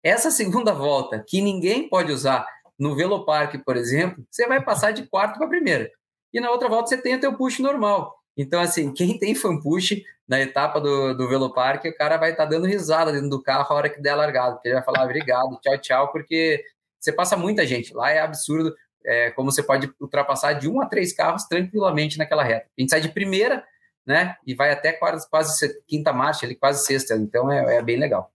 [0.03, 2.47] Essa segunda volta, que ninguém pode usar
[2.79, 5.91] no Velopark, por exemplo, você vai passar de quarto para primeira.
[6.33, 8.15] E na outra volta você tem o teu push normal.
[8.37, 12.45] Então, assim, quem tem fan push na etapa do, do Velopark, o cara vai estar
[12.45, 14.85] tá dando risada dentro do carro a hora que der a largada, porque ele vai
[14.85, 16.65] falar obrigado, tchau, tchau, porque
[16.99, 17.95] você passa muita gente.
[17.95, 18.75] Lá é absurdo
[19.05, 22.67] é, como você pode ultrapassar de um a três carros tranquilamente naquela reta.
[22.77, 23.65] A gente sai de primeira,
[24.05, 27.99] né, e vai até quase, quase quinta marcha, ali, quase sexta, então é, é bem
[27.99, 28.33] legal.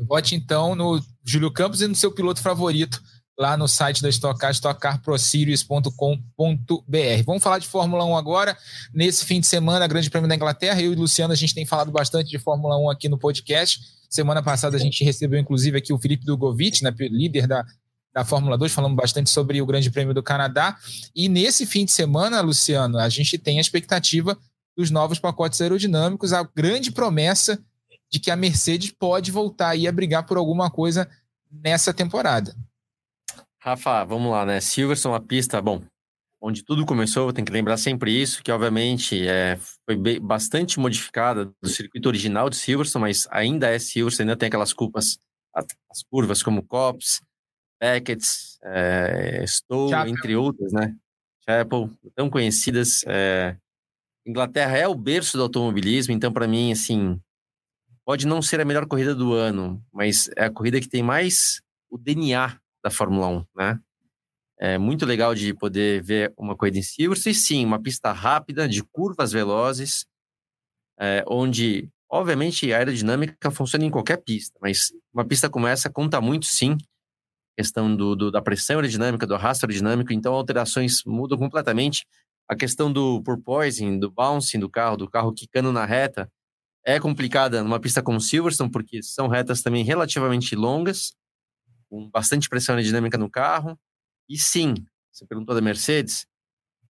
[0.00, 3.00] Vote então no Júlio Campos e no seu piloto favorito
[3.40, 7.22] lá no site da Stock Car, stockcarprosirius.com.br.
[7.24, 8.54] Vamos falar de Fórmula 1 agora.
[8.92, 11.64] Nesse fim de semana, Grande Prêmio da Inglaterra, eu e o Luciano, a gente tem
[11.64, 13.80] falado bastante de Fórmula 1 aqui no podcast.
[14.10, 17.64] Semana passada a gente recebeu, inclusive, aqui o Felipe Dugovic, né, líder da,
[18.12, 20.76] da Fórmula 2, falando bastante sobre o Grande Prêmio do Canadá.
[21.16, 24.36] E nesse fim de semana, Luciano, a gente tem a expectativa
[24.76, 27.58] dos novos pacotes aerodinâmicos, a grande promessa
[28.12, 31.08] de que a Mercedes pode voltar aí a brigar por alguma coisa
[31.50, 32.54] nessa temporada.
[33.62, 34.58] Rafa, vamos lá, né?
[34.58, 35.82] Silverstone, a pista, bom,
[36.40, 41.52] onde tudo começou, tem que lembrar sempre isso, que obviamente é, foi bem, bastante modificada
[41.62, 45.18] do circuito original de Silverstone, mas ainda é Silverstone, ainda tem aquelas culpas,
[45.54, 47.20] as curvas como Cops,
[47.78, 48.24] Beckett,
[48.64, 50.10] é, Stowe, Chapel.
[50.10, 50.96] entre outras, né?
[51.46, 53.04] Chapel, tão conhecidas.
[53.06, 53.56] É...
[54.26, 57.20] Inglaterra é o berço do automobilismo, então para mim, assim,
[58.06, 61.60] pode não ser a melhor corrida do ano, mas é a corrida que tem mais
[61.90, 63.80] o DNA da Fórmula 1, né?
[64.58, 68.82] É muito legal de poder ver uma corrida em Silverstone, sim, uma pista rápida, de
[68.82, 70.04] curvas velozes,
[70.98, 76.20] é, onde, obviamente, a aerodinâmica funciona em qualquer pista, mas uma pista como essa conta
[76.20, 76.76] muito, sim,
[77.56, 82.06] questão do, do, da pressão aerodinâmica, do arrasto aerodinâmico, então alterações mudam completamente.
[82.48, 86.30] A questão do porpoising, do bouncing do carro, do carro quicando na reta,
[86.84, 91.14] é complicada numa pista como Silverstone, porque são retas também relativamente longas,
[91.90, 93.78] com bastante pressão aerodinâmica no carro.
[94.28, 94.74] E sim,
[95.12, 96.26] você perguntou da Mercedes,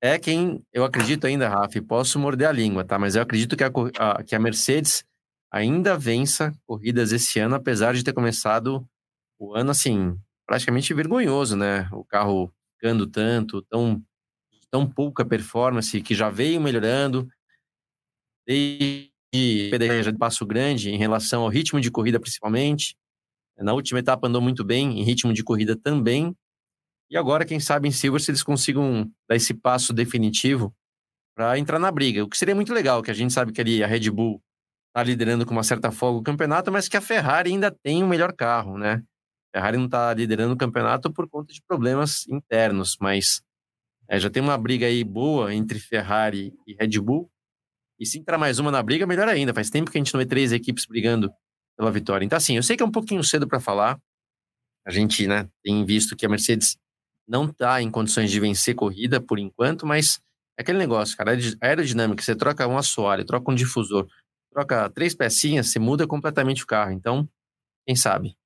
[0.01, 2.99] é quem eu acredito ainda, Rafa, posso morder a língua, tá?
[2.99, 5.05] Mas eu acredito que a, a, que a Mercedes
[5.51, 8.87] ainda vença corridas esse ano, apesar de ter começado
[9.39, 11.89] o ano assim, praticamente vergonhoso, né?
[11.93, 14.03] O carro ficando tanto, tão,
[14.71, 17.29] tão pouca performance, que já veio melhorando.
[18.47, 22.97] Desde de Passo Grande em relação ao ritmo de corrida, principalmente.
[23.59, 26.35] Na última etapa andou muito bem, em ritmo de corrida também.
[27.11, 30.75] E agora, quem sabe em Silverstone eles consigam dar esse passo definitivo
[31.35, 32.25] para entrar na briga.
[32.25, 34.43] O que seria muito legal, que a gente sabe que ali a Red Bull
[34.89, 38.09] está liderando com uma certa folga o campeonato, mas que a Ferrari ainda tem o
[38.09, 39.03] melhor carro, né?
[39.53, 43.43] A Ferrari não está liderando o campeonato por conta de problemas internos, mas
[44.09, 47.31] é, já tem uma briga aí boa entre Ferrari e Red Bull.
[47.99, 49.55] E se entrar mais uma na briga, melhor ainda.
[49.55, 51.33] Faz tempo que a gente não vê três equipes brigando
[51.77, 52.25] pela vitória.
[52.25, 53.99] Então, assim, eu sei que é um pouquinho cedo para falar.
[54.87, 56.77] A gente né, tem visto que a Mercedes
[57.27, 60.21] não está em condições de vencer corrida por enquanto, mas
[60.59, 61.33] é aquele negócio, cara.
[61.33, 64.07] A aerodinâmica, você troca um assoalho, troca um difusor,
[64.53, 66.93] troca três pecinhas, você muda completamente o carro.
[66.93, 67.29] Então,
[67.87, 68.37] quem sabe?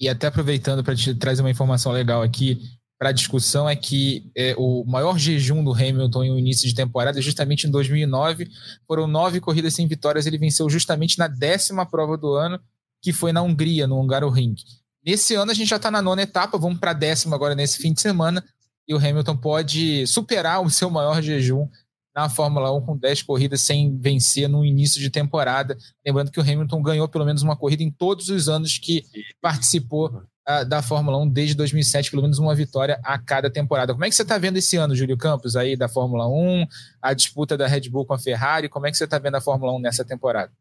[0.00, 2.58] E até aproveitando para te trazer uma informação legal aqui,
[3.00, 6.74] para a discussão é que é, o maior jejum do Hamilton em um início de
[6.74, 8.46] temporada, é justamente em 2009,
[8.86, 10.26] foram nove corridas sem vitórias.
[10.26, 12.60] Ele venceu justamente na décima prova do ano,
[13.00, 14.54] que foi na Hungria, no Hungaroring.
[15.02, 17.78] Nesse ano a gente já está na nona etapa, vamos para a décima agora nesse
[17.78, 18.44] fim de semana,
[18.86, 21.66] e o Hamilton pode superar o seu maior jejum
[22.14, 25.74] na Fórmula 1 com 10 corridas sem vencer no início de temporada.
[26.04, 29.06] Lembrando que o Hamilton ganhou pelo menos uma corrida em todos os anos que
[29.40, 30.22] participou
[30.66, 33.92] da Fórmula 1 desde 2007, pelo menos uma vitória a cada temporada.
[33.92, 36.66] Como é que você está vendo esse ano, Júlio Campos, aí da Fórmula 1,
[37.00, 38.68] a disputa da Red Bull com a Ferrari?
[38.68, 40.52] Como é que você está vendo a Fórmula 1 nessa temporada?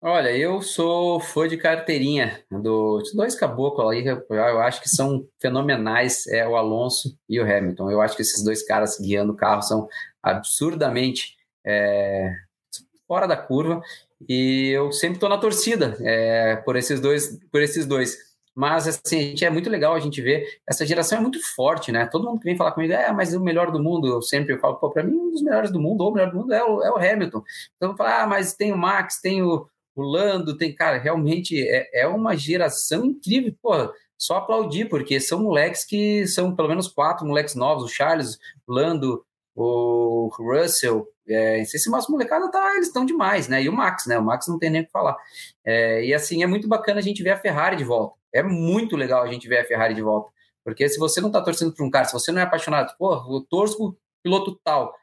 [0.00, 6.24] Olha, eu sou fã de carteirinha do dois caboclos aí, eu acho que são fenomenais,
[6.28, 7.90] é o Alonso e o Hamilton.
[7.90, 9.88] Eu acho que esses dois caras guiando o carro são
[10.22, 12.32] absurdamente é,
[13.08, 13.82] fora da curva
[14.28, 18.16] e eu sempre estou na torcida é, por esses dois, por esses dois.
[18.54, 20.60] Mas assim, é muito legal a gente ver.
[20.68, 22.06] Essa geração é muito forte, né?
[22.06, 24.74] Todo mundo que vem falar comigo, é, mas o melhor do mundo, eu sempre falo,
[24.76, 26.82] pô, para mim, um dos melhores do mundo, ou o melhor do mundo é o,
[26.82, 27.42] é o Hamilton.
[27.76, 32.02] Então, falar, ah, mas tem o Max, tem o, o Lando, tem, cara, realmente é,
[32.02, 37.24] é uma geração incrível, pô, só aplaudir, porque são moleques que são pelo menos quatro
[37.24, 43.04] moleques novos, o Charles, o Lando, o Russell, é, esse nosso molecada tá, eles estão
[43.04, 43.62] demais, né?
[43.62, 44.18] E o Max, né?
[44.18, 45.16] O Max não tem nem o que falar.
[45.64, 48.16] É, e assim, é muito bacana a gente ver a Ferrari de volta.
[48.32, 50.30] É muito legal a gente ver a Ferrari de volta.
[50.64, 53.14] Porque se você não tá torcendo por um cara, se você não é apaixonado, pô,
[53.14, 54.94] eu torço pro piloto tal.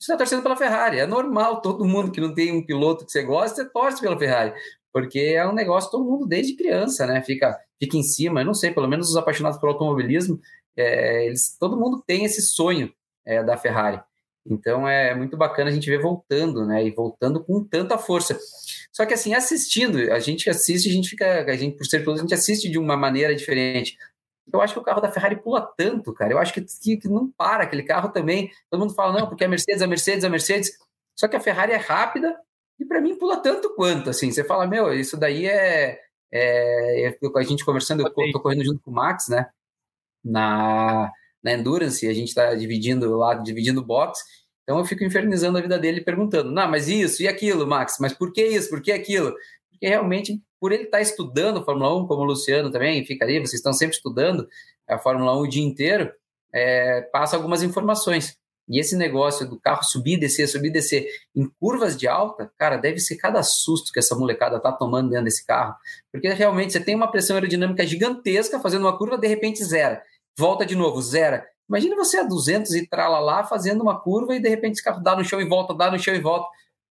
[0.00, 0.98] Você tá torcendo pela Ferrari.
[0.98, 4.18] É normal, todo mundo que não tem um piloto que você gosta, você torce pela
[4.18, 4.54] Ferrari.
[4.92, 7.22] Porque é um negócio, todo mundo desde criança, né?
[7.22, 8.40] Fica, fica em cima.
[8.40, 10.40] Eu não sei, pelo menos os apaixonados por automobilismo,
[10.76, 12.92] é, eles, todo mundo tem esse sonho
[13.26, 14.00] é, da Ferrari.
[14.46, 16.84] Então é muito bacana a gente ver voltando, né?
[16.84, 18.38] E voltando com tanta força.
[18.92, 22.20] Só que assim, assistindo, a gente assiste, a gente fica, a gente por ser piloto,
[22.20, 23.96] a gente assiste de uma maneira diferente.
[24.52, 26.32] Eu acho que o carro da Ferrari pula tanto, cara.
[26.32, 28.50] Eu acho que, que, que não para aquele carro também.
[28.68, 30.72] Todo mundo fala, não, porque a Mercedes, a Mercedes, a Mercedes.
[31.16, 32.36] Só que a Ferrari é rápida
[32.78, 34.32] e para mim pula tanto quanto, assim.
[34.32, 36.00] Você fala, meu, isso daí é.
[36.32, 39.48] é, é a gente conversando, eu tô correndo junto com o Max, né?
[40.24, 41.10] Na,
[41.42, 44.20] na Endurance, a gente está dividindo lá, dividindo box,
[44.62, 48.12] então eu fico infernizando a vida dele perguntando, não, mas isso e aquilo, Max, mas
[48.12, 49.34] por que isso, por que aquilo?
[49.70, 53.40] Porque realmente, por ele estar tá estudando Fórmula 1, como o Luciano também, fica ali,
[53.40, 54.46] vocês estão sempre estudando
[54.88, 56.12] a Fórmula 1 o dia inteiro,
[56.52, 58.38] é, passa algumas informações.
[58.68, 63.00] E esse negócio do carro subir, descer, subir, descer em curvas de alta, cara, deve
[63.00, 65.74] ser cada susto que essa molecada tá tomando dentro desse carro.
[66.12, 69.98] Porque realmente você tem uma pressão aerodinâmica gigantesca fazendo uma curva, de repente zero
[70.38, 71.46] volta de novo, zera.
[71.68, 75.14] Imagina você a 200 e lá fazendo uma curva e de repente esse carro dá
[75.14, 76.48] no chão e volta, dá no chão e volta.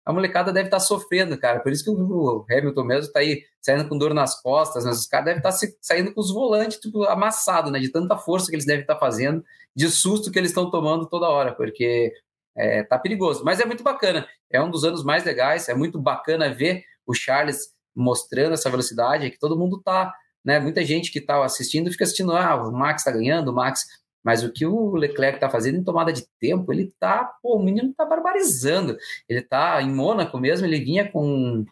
[0.05, 1.59] A molecada deve estar tá sofrendo, cara.
[1.59, 5.05] Por isso que o Hamilton mesmo está aí saindo com dor nas costas, mas os
[5.05, 7.79] caras devem estar tá saindo com os volantes tipo, amassados, né?
[7.79, 9.43] De tanta força que eles devem estar tá fazendo,
[9.75, 12.13] de susto que eles estão tomando toda hora, porque
[12.55, 13.43] é, tá perigoso.
[13.43, 14.25] Mas é muito bacana.
[14.49, 15.67] É um dos anos mais legais.
[15.67, 20.13] É muito bacana ver o Charles mostrando essa velocidade, que todo mundo tá
[20.47, 20.61] né?
[20.61, 23.85] Muita gente que está assistindo fica assistindo, ah, o Max está ganhando, o Max.
[24.23, 27.63] Mas o que o Leclerc está fazendo em tomada de tempo, ele está, pô, o
[27.63, 28.97] menino está barbarizando.
[29.27, 31.65] Ele está em Mônaco mesmo, ele vinha com.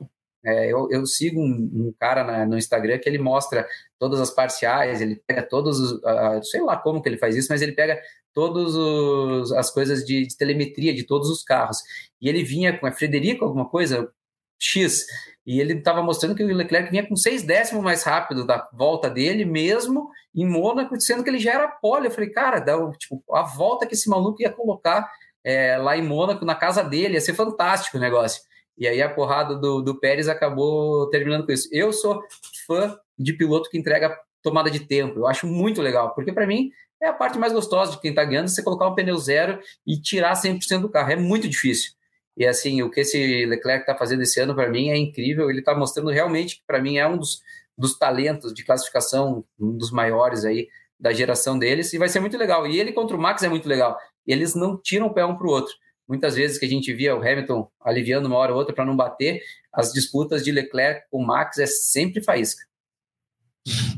[0.43, 3.65] É, eu, eu, sigo um, um cara na, no Instagram que ele mostra
[3.97, 5.91] todas as parciais, ele pega todos os.
[5.93, 7.99] Uh, sei lá como que ele faz isso, mas ele pega
[8.33, 11.77] todas as coisas de, de, telemetria de todos os carros.
[12.21, 14.11] E ele vinha com a Frederico, alguma coisa,
[14.59, 15.05] X.
[15.45, 19.09] E ele estava mostrando que o Leclerc vinha com seis décimos mais rápido da volta
[19.09, 22.07] dele, mesmo em Mônaco, sendo que ele já era pole.
[22.07, 25.07] Eu falei, cara, dá, tipo, a volta que esse maluco ia colocar
[25.43, 28.41] é, lá em Mônaco, na casa dele, ia ser fantástico o negócio.
[28.77, 31.69] E aí a porrada do, do Pérez acabou terminando com isso.
[31.71, 32.23] Eu sou
[32.65, 35.19] fã de piloto que entrega tomada de tempo.
[35.19, 36.71] Eu acho muito legal, porque para mim
[37.01, 40.01] é a parte mais gostosa de quem está ganhando, você colocar um pneu zero e
[40.01, 41.11] tirar 100% do carro.
[41.11, 41.91] É muito difícil.
[42.37, 45.49] E assim, o que esse Leclerc está fazendo esse ano para mim é incrível.
[45.49, 47.41] Ele está mostrando realmente que para mim é um dos,
[47.77, 50.67] dos talentos de classificação, um dos maiores aí
[50.99, 52.67] da geração deles e vai ser muito legal.
[52.67, 53.97] E ele contra o Max é muito legal.
[54.25, 55.73] Eles não tiram o pé um para o outro.
[56.07, 58.95] Muitas vezes que a gente via o Hamilton aliviando uma hora ou outra para não
[58.95, 59.41] bater,
[59.73, 62.63] as disputas de Leclerc com o Max é sempre faísca.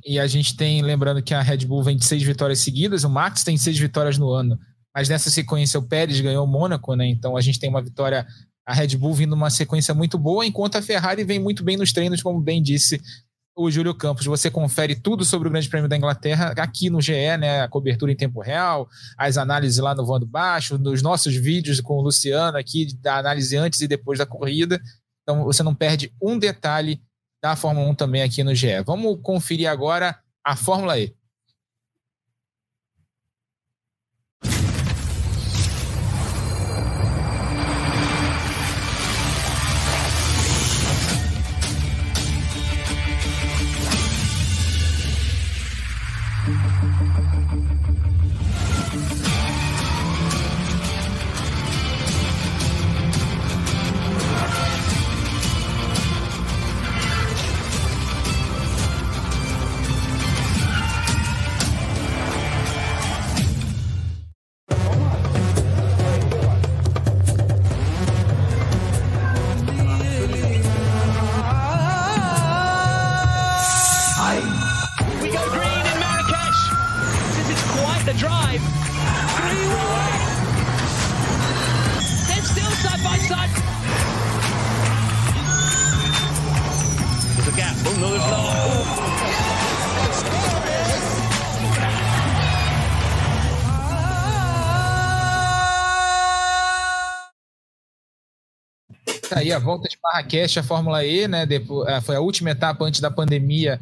[0.06, 3.10] E a gente tem, lembrando que a Red Bull vem de seis vitórias seguidas, o
[3.10, 4.58] Max tem seis vitórias no ano,
[4.98, 7.06] mas nessa sequência o Pérez ganhou o Mônaco, né?
[7.06, 8.26] Então a gente tem uma vitória,
[8.66, 11.94] a Red Bull vindo uma sequência muito boa, enquanto a Ferrari vem muito bem nos
[11.94, 13.00] treinos, como bem disse
[13.56, 14.26] o Júlio Campos.
[14.26, 17.62] Você confere tudo sobre o Grande Prêmio da Inglaterra aqui no GE, né?
[17.62, 22.00] A cobertura em tempo real, as análises lá no Voando Baixo, nos nossos vídeos com
[22.00, 24.82] o Luciano aqui, da análise antes e depois da corrida.
[25.22, 27.00] Então você não perde um detalhe
[27.40, 28.82] da Fórmula 1 também aqui no GE.
[28.84, 31.16] Vamos conferir agora a Fórmula E.
[99.48, 101.46] aí a volta de Marrakech, a Fórmula E, né?
[101.46, 103.80] Depois, é, foi a última etapa antes da pandemia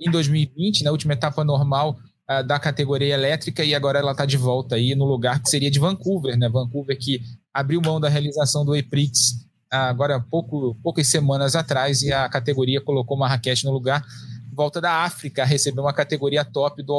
[0.00, 0.90] em 2020, na né?
[0.92, 1.98] última etapa normal
[2.30, 5.70] uh, da categoria elétrica, e agora ela está de volta aí no lugar que seria
[5.70, 6.48] de Vancouver, né?
[6.48, 7.20] Vancouver que
[7.52, 9.32] abriu mão da realização do E-Prix
[9.72, 14.04] uh, agora pouco, poucas semanas atrás, e a categoria colocou Marrakech no lugar.
[14.52, 16.92] Volta da África, recebeu uma categoria top do,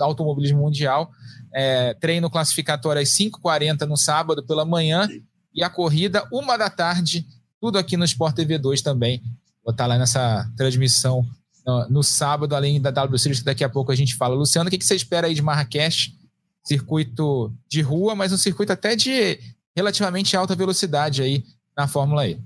[0.00, 1.10] automobilismo mundial.
[1.52, 5.08] É, treino classificatório às 5h40 no sábado pela manhã
[5.54, 7.26] e a corrida, uma da tarde,
[7.60, 9.22] tudo aqui no Sport TV 2 também.
[9.64, 11.24] Vou estar lá nessa transmissão
[11.66, 14.34] no, no sábado, além da W Series, que daqui a pouco a gente fala.
[14.34, 16.16] Luciano, o que, que você espera aí de Marrakech?
[16.64, 19.38] Circuito de rua, mas um circuito até de
[19.76, 21.44] relativamente alta velocidade aí
[21.76, 22.40] na Fórmula E.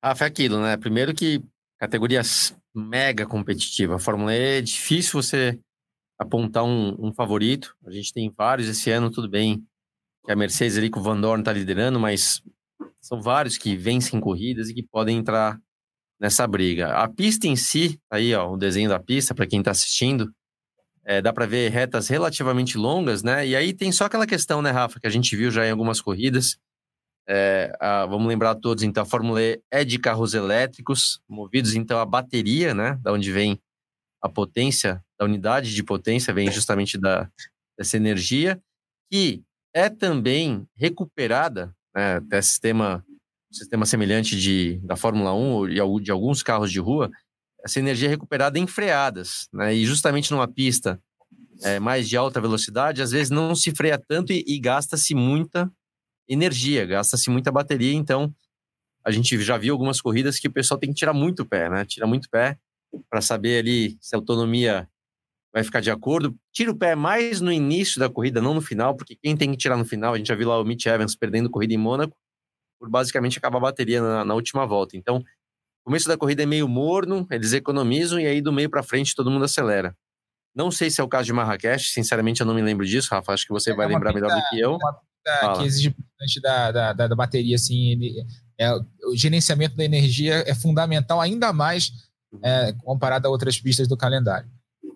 [0.00, 0.76] Ah, foi aquilo, né?
[0.76, 1.42] Primeiro que
[1.78, 3.96] categorias mega competitiva.
[3.96, 5.58] A Fórmula E é difícil você
[6.18, 7.74] apontar um, um, favorito.
[7.86, 9.64] A gente tem vários esse ano, tudo bem
[10.24, 12.42] que a Mercedes ali com o Van Dorn está liderando, mas
[13.04, 15.60] são vários que vencem corridas e que podem entrar
[16.18, 16.94] nessa briga.
[16.96, 20.32] A pista em si, aí ó, o desenho da pista para quem está assistindo,
[21.04, 23.46] é, dá para ver retas relativamente longas, né?
[23.46, 26.00] E aí tem só aquela questão, né, Rafa, que a gente viu já em algumas
[26.00, 26.56] corridas.
[27.28, 31.98] É, a, vamos lembrar todos, então, a Fórmula E é de carros elétricos, movidos então
[31.98, 32.98] a bateria, né?
[33.02, 33.60] Da onde vem
[34.22, 37.28] a potência, da unidade de potência, vem justamente da,
[37.78, 38.58] dessa energia,
[39.12, 39.42] que
[39.74, 43.04] é também recuperada, né, até sistema,
[43.50, 47.10] sistema semelhante de, da Fórmula 1 e de alguns carros de rua,
[47.64, 49.48] essa energia é recuperada em freadas.
[49.52, 51.00] Né, e justamente numa pista
[51.62, 55.70] é, mais de alta velocidade, às vezes não se freia tanto e, e gasta-se muita
[56.28, 57.94] energia, gasta-se muita bateria.
[57.94, 58.34] Então,
[59.04, 61.84] a gente já viu algumas corridas que o pessoal tem que tirar muito pé, né?
[61.84, 62.58] Tira muito pé
[63.10, 64.88] para saber ali se a autonomia
[65.54, 66.36] vai ficar de acordo.
[66.52, 69.56] Tira o pé mais no início da corrida, não no final, porque quem tem que
[69.56, 72.16] tirar no final, a gente já viu lá o Mitch Evans perdendo corrida em Mônaco,
[72.80, 74.96] por basicamente acabar a bateria na, na última volta.
[74.96, 78.82] Então, o começo da corrida é meio morno, eles economizam e aí do meio para
[78.82, 79.96] frente todo mundo acelera.
[80.56, 83.32] Não sei se é o caso de Marrakech, sinceramente eu não me lembro disso, Rafa,
[83.32, 84.78] acho que você é vai lembrar melhor do que eu.
[85.26, 88.26] É uma que exige bastante da, da, da, da bateria, assim, ele,
[88.58, 91.92] é, o gerenciamento da energia é fundamental, ainda mais
[92.42, 94.48] é, comparado a outras pistas do calendário.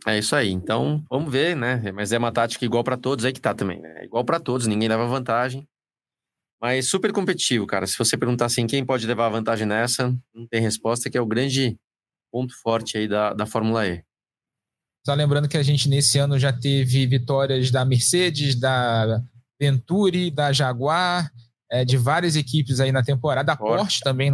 [0.07, 0.51] É isso aí.
[0.51, 1.91] Então, vamos ver, né?
[1.93, 4.05] Mas é uma tática igual para todos, aí que tá também, né?
[4.05, 5.67] Igual para todos, ninguém leva vantagem.
[6.61, 7.87] Mas super competitivo, cara.
[7.87, 11.27] Se você perguntar assim, quem pode levar vantagem nessa, não tem resposta, que é o
[11.27, 11.77] grande
[12.33, 14.03] ponto forte aí da, da Fórmula E.
[15.07, 19.23] Só lembrando que a gente nesse ano já teve vitórias da Mercedes, da
[19.59, 21.31] Venturi, da Jaguar,
[21.71, 24.33] é, de várias equipes aí na temporada, da Porsche, Porsche também.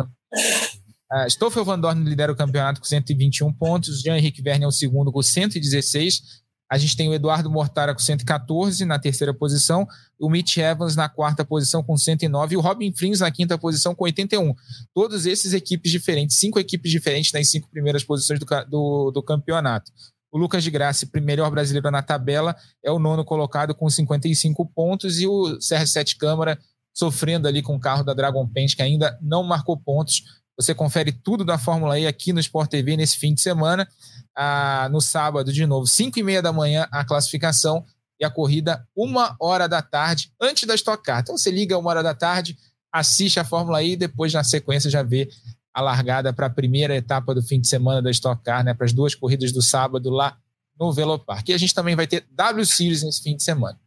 [1.13, 5.13] Uh, Stoffel Van Dorn lidera o campeonato com 121 pontos, Jean-Henrique Verne é o segundo
[5.13, 6.45] com 116.
[6.71, 9.87] A gente tem o Eduardo Mortara com 114 na terceira posição,
[10.19, 13.95] o Mitch Evans na quarta posição com 109 e o Robin Frins na quinta posição
[13.95, 14.55] com 81.
[14.95, 19.93] Todos esses equipes diferentes, cinco equipes diferentes nas cinco primeiras posições do, do, do campeonato.
[20.33, 25.21] O Lucas de Graça, melhor brasileiro na tabela, é o nono colocado com 55 pontos
[25.21, 26.59] e o CR7 Câmara
[26.93, 30.25] sofrendo ali com o carro da Dragon Paint, que ainda não marcou pontos.
[30.57, 33.89] Você confere tudo da Fórmula E aqui no Sport TV nesse fim de semana.
[34.37, 37.85] Ah, no sábado, de novo, 5 e meia da manhã, a classificação
[38.21, 41.21] e a corrida, uma hora da tarde, antes da Stock Car.
[41.21, 42.57] Então você liga uma hora da tarde,
[42.93, 45.29] assiste a Fórmula E e depois, na sequência, já vê
[45.73, 48.87] a largada para a primeira etapa do fim de semana da Stock Car, né, para
[48.87, 50.39] as duas corridas do sábado lá
[50.79, 51.49] no Velopark.
[51.49, 53.79] E a gente também vai ter W Series nesse fim de semana.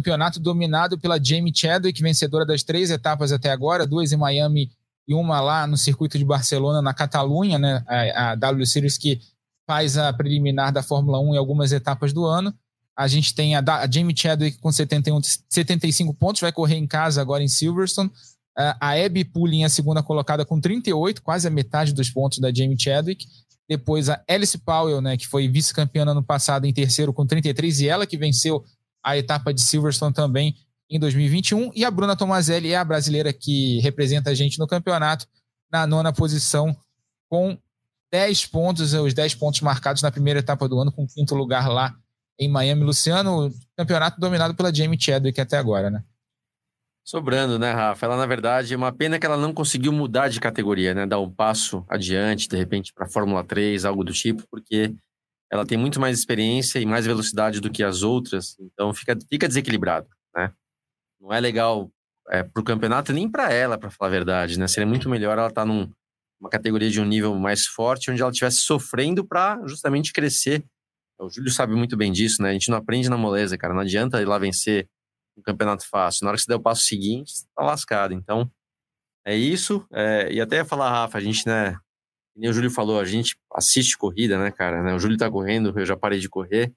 [0.00, 4.70] Campeonato dominado pela Jamie Chadwick, vencedora das três etapas até agora, duas em Miami
[5.06, 7.84] e uma lá no circuito de Barcelona, na Catalunha, né?
[7.86, 9.20] A, a W Series que
[9.66, 12.54] faz a preliminar da Fórmula 1 em algumas etapas do ano.
[12.96, 17.20] A gente tem a, a Jamie Chadwick com 71, 75 pontos, vai correr em casa
[17.20, 18.10] agora em Silverstone.
[18.56, 22.78] A Abby Poolin, a segunda colocada, com 38, quase a metade dos pontos da Jamie
[22.78, 23.26] Chadwick.
[23.68, 27.88] Depois a Alice Powell, né, que foi vice-campeã ano passado em terceiro com 33, e
[27.88, 28.64] ela que venceu
[29.02, 30.56] a etapa de Silverstone também
[30.88, 31.70] em 2021.
[31.74, 35.26] E a Bruna Tomazelli é a brasileira que representa a gente no campeonato,
[35.70, 36.76] na nona posição,
[37.28, 37.56] com
[38.12, 41.94] 10 pontos, os 10 pontos marcados na primeira etapa do ano, com quinto lugar lá
[42.38, 42.82] em Miami.
[42.82, 46.02] Luciano, campeonato dominado pela Jamie Chadwick até agora, né?
[47.04, 48.06] Sobrando, né, Rafa?
[48.06, 51.06] Ela, na verdade, é uma pena que ela não conseguiu mudar de categoria, né?
[51.06, 54.94] Dar um passo adiante, de repente, para Fórmula 3, algo do tipo, porque
[55.50, 59.48] ela tem muito mais experiência e mais velocidade do que as outras, então fica, fica
[59.48, 60.52] desequilibrado, né?
[61.20, 61.90] Não é legal
[62.30, 64.68] é, para o campeonato nem para ela, para falar a verdade, né?
[64.68, 68.30] Seria muito melhor ela estar tá numa categoria de um nível mais forte, onde ela
[68.30, 70.64] estivesse sofrendo para justamente crescer.
[71.18, 72.50] O Júlio sabe muito bem disso, né?
[72.50, 73.74] A gente não aprende na moleza, cara.
[73.74, 74.88] Não adianta ir lá vencer
[75.36, 76.24] um campeonato fácil.
[76.24, 78.14] Na hora que você der o passo seguinte, você tá lascado.
[78.14, 78.50] Então,
[79.26, 79.84] é isso.
[79.92, 81.76] É, e até falar, Rafa, a gente, né,
[82.36, 84.82] nem o Júlio falou, a gente assiste corrida, né, cara?
[84.82, 84.94] Né?
[84.94, 86.72] O Júlio tá correndo, eu já parei de correr,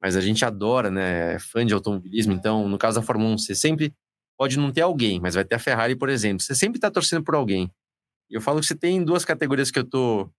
[0.00, 1.34] mas a gente adora, né?
[1.34, 2.32] É fã de automobilismo.
[2.32, 3.92] Então, no caso da Fórmula 1, você sempre
[4.38, 6.42] pode não ter alguém, mas vai ter a Ferrari, por exemplo.
[6.42, 7.70] Você sempre tá torcendo por alguém.
[8.30, 10.30] E eu falo que você tem duas categorias que eu tô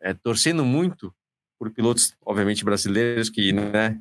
[0.00, 1.14] é, torcendo muito
[1.58, 4.00] por pilotos, obviamente, brasileiros, que, né?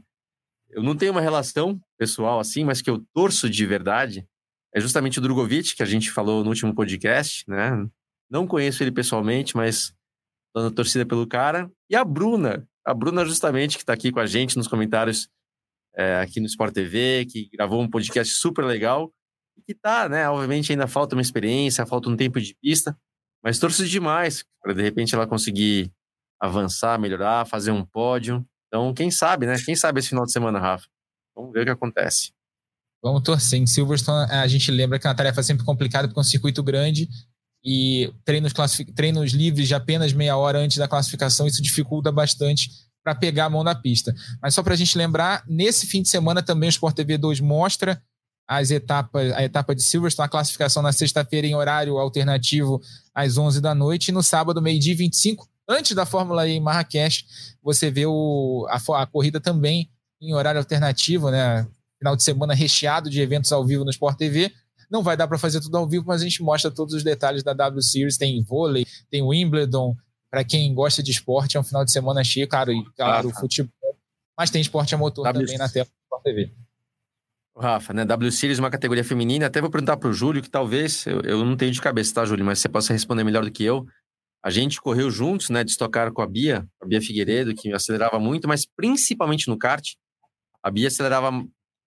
[0.70, 4.28] Eu não tenho uma relação pessoal assim, mas que eu torço de verdade.
[4.74, 7.88] É justamente o Drogovic, que a gente falou no último podcast, né?
[8.30, 9.94] Não conheço ele pessoalmente, mas
[10.56, 11.72] dando torcida pelo cara.
[11.90, 15.30] E a Bruna, a Bruna justamente, que está aqui com a gente nos comentários
[15.96, 19.12] é, aqui no Sport TV, que gravou um podcast super legal,
[19.58, 22.96] e que tá, né, obviamente ainda falta uma experiência, falta um tempo de pista,
[23.44, 25.92] mas torço demais para de repente ela conseguir
[26.40, 28.46] avançar, melhorar, fazer um pódio.
[28.68, 29.56] Então, quem sabe, né?
[29.64, 30.86] Quem sabe esse final de semana, Rafa?
[31.36, 32.32] Vamos ver o que acontece.
[33.02, 33.60] Vamos torcer.
[33.60, 36.62] Em Silverstone, a gente lembra que é uma tarefa sempre complicada, porque é um circuito
[36.62, 37.08] grande
[37.64, 38.54] e treinos,
[38.96, 42.70] treinos livres de apenas meia hora antes da classificação, isso dificulta bastante
[43.04, 44.14] para pegar a mão na pista.
[44.42, 47.40] Mas só para a gente lembrar, nesse fim de semana também o Sport TV 2
[47.40, 48.02] mostra
[48.48, 52.82] as etapas, a etapa de Silverstone, a classificação na sexta-feira em horário alternativo
[53.14, 57.26] às 11 da noite, e no sábado, meio-dia 25, antes da Fórmula E em Marrakech,
[57.62, 59.90] você vê o, a, a corrida também
[60.22, 61.68] em horário alternativo, né?
[62.00, 64.54] Final de semana recheado de eventos ao vivo no Sport TV.
[64.90, 67.44] Não vai dar para fazer tudo ao vivo, mas a gente mostra todos os detalhes
[67.44, 68.18] da W Series.
[68.18, 69.96] Tem vôlei, tem Wimbledon.
[70.30, 73.40] Para quem gosta de esporte, é um final de semana cheio, claro, e claro, ah,
[73.40, 73.72] futebol.
[74.38, 75.46] Mas tem esporte a motor w...
[75.46, 76.52] também na tela da TV.
[77.58, 78.06] Rafa, né?
[78.06, 79.48] W Series é uma categoria feminina.
[79.48, 82.26] Até vou perguntar para o Júlio, que talvez, eu, eu não tenho de cabeça, tá,
[82.26, 82.46] Júlio?
[82.46, 83.86] Mas você possa responder melhor do que eu.
[84.44, 85.64] A gente correu juntos, né?
[85.64, 89.94] De estocar com a Bia, a Bia Figueiredo, que acelerava muito, mas principalmente no kart.
[90.62, 91.32] A Bia acelerava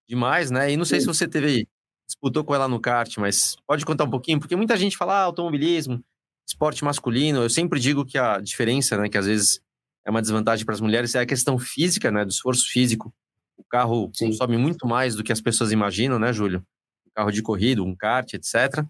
[0.08, 0.72] demais, né?
[0.72, 1.06] E não sei Sim.
[1.06, 1.68] se você teve
[2.10, 4.40] disputou com ela no kart, mas pode contar um pouquinho?
[4.40, 6.02] Porque muita gente fala ah, automobilismo,
[6.46, 7.42] esporte masculino.
[7.42, 9.60] Eu sempre digo que a diferença, né, que às vezes
[10.04, 13.14] é uma desvantagem para as mulheres, é a questão física, né, do esforço físico.
[13.56, 14.26] O carro Sim.
[14.26, 16.64] consome muito mais do que as pessoas imaginam, né, Júlio?
[17.06, 18.84] Um carro de corrida, um kart, etc.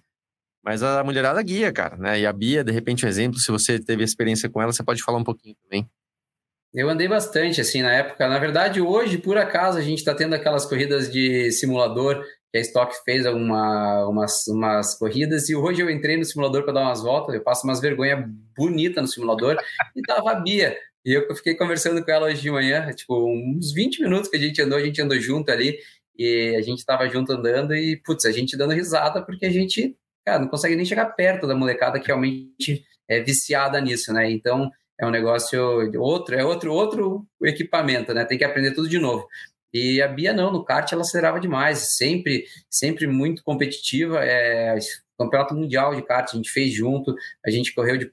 [0.63, 2.21] Mas a mulherada guia, cara, né?
[2.21, 5.03] E a Bia, de repente, um exemplo, se você teve experiência com ela, você pode
[5.03, 5.89] falar um pouquinho também.
[6.73, 8.29] Eu andei bastante, assim, na época.
[8.29, 12.61] Na verdade, hoje, por acaso, a gente está tendo aquelas corridas de simulador que a
[12.61, 17.03] Stock fez uma, umas, umas corridas e hoje eu entrei no simulador para dar umas
[17.03, 19.57] voltas, eu passo umas vergonha bonita no simulador
[19.97, 20.77] e tava a Bia.
[21.05, 24.41] E eu fiquei conversando com ela hoje de manhã, tipo, uns 20 minutos que a
[24.41, 25.79] gente andou, a gente andou junto ali
[26.19, 29.97] e a gente tava junto andando e, putz, a gente dando risada porque a gente,
[30.27, 34.31] cara, não consegue nem chegar perto da molecada que realmente é viciada nisso, né?
[34.31, 34.71] Então,
[35.01, 38.27] é um negócio outro, é outro outro equipamento, né?
[38.27, 39.27] Tem que aprender tudo de novo.
[39.73, 44.25] E a Bia não, no kart ela acelerava demais, sempre, sempre muito competitiva.
[44.25, 44.77] É,
[45.19, 47.15] campeonato mundial de kart a gente fez junto,
[47.45, 48.11] a gente correu de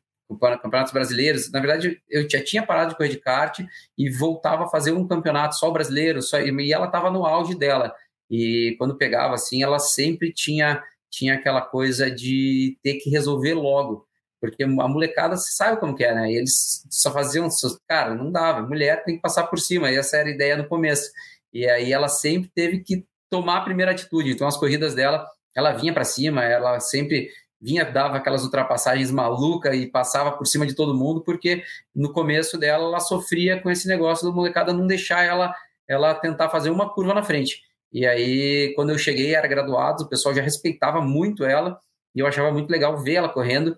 [0.62, 1.52] campeonatos brasileiros.
[1.52, 3.60] Na verdade, eu já tinha parado de correr de kart
[3.98, 7.94] e voltava a fazer um campeonato só brasileiro, só, e ela estava no auge dela.
[8.30, 14.06] E quando pegava assim, ela sempre tinha tinha aquela coisa de ter que resolver logo.
[14.40, 16.32] Porque a molecada, sabe como que é, né?
[16.32, 17.48] Eles só faziam,
[17.88, 18.68] cara, não dava.
[18.68, 19.92] Mulher tem que passar por cima.
[19.92, 21.10] E essa era a ideia no começo.
[21.54, 24.32] E aí ela sempre teve que tomar a primeira atitude.
[24.32, 25.26] Então as corridas dela,
[25.56, 27.30] ela vinha para cima, ela sempre
[27.60, 31.64] vinha, dava aquelas ultrapassagens malucas e passava por cima de todo mundo, porque
[31.96, 35.54] no começo dela ela sofria com esse negócio do molecada não deixar ela,
[35.88, 37.62] ela tentar fazer uma curva na frente.
[37.92, 41.80] E aí, quando eu cheguei, era graduado, o pessoal já respeitava muito ela,
[42.14, 43.78] e eu achava muito legal ver ela correndo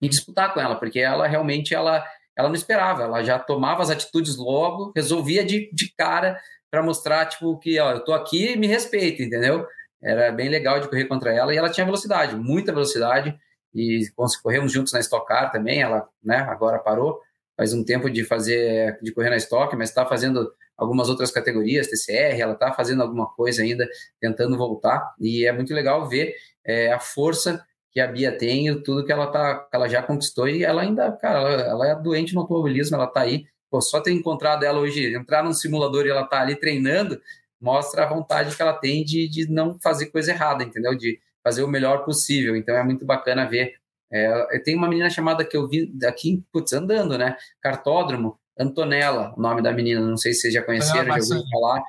[0.00, 2.04] e disputar com ela, porque ela realmente ela,
[2.36, 7.26] ela não esperava, ela já tomava as atitudes logo, resolvia de, de cara para mostrar,
[7.26, 9.66] tipo, que ó, eu tô aqui me respeita, entendeu?
[10.02, 13.38] Era bem legal de correr contra ela e ela tinha velocidade, muita velocidade.
[13.74, 14.08] E
[14.42, 17.20] corremos juntos na Stock Car também, ela né, agora parou,
[17.56, 21.88] faz um tempo de fazer, de correr na Stock, mas está fazendo algumas outras categorias,
[21.88, 23.86] TCR, ela está fazendo alguma coisa ainda,
[24.20, 25.12] tentando voltar.
[25.20, 29.26] E é muito legal ver é, a força que a Bia tem, tudo que ela,
[29.26, 30.48] tá, que ela já conquistou.
[30.48, 34.00] E ela ainda, cara, ela, ela é doente no automobilismo, ela está aí Pô, só
[34.00, 37.20] ter encontrado ela hoje, entrar num simulador e ela tá ali treinando,
[37.60, 40.96] mostra a vontade que ela tem de, de não fazer coisa errada, entendeu?
[40.96, 42.56] De fazer o melhor possível.
[42.56, 43.74] Então é muito bacana ver.
[44.10, 47.36] É, tem uma menina chamada que eu vi aqui, putz, andando, né?
[47.60, 51.82] Cartódromo, Antonella, o nome da menina, não sei se vocês já conheceram, já ouviram falar.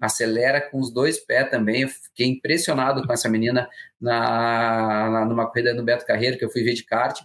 [0.00, 1.82] Acelera com os dois pés também.
[1.82, 3.68] Eu fiquei impressionado com essa menina
[4.00, 7.20] na, na, numa corrida no Beto Carreiro, que eu fui ver de kart.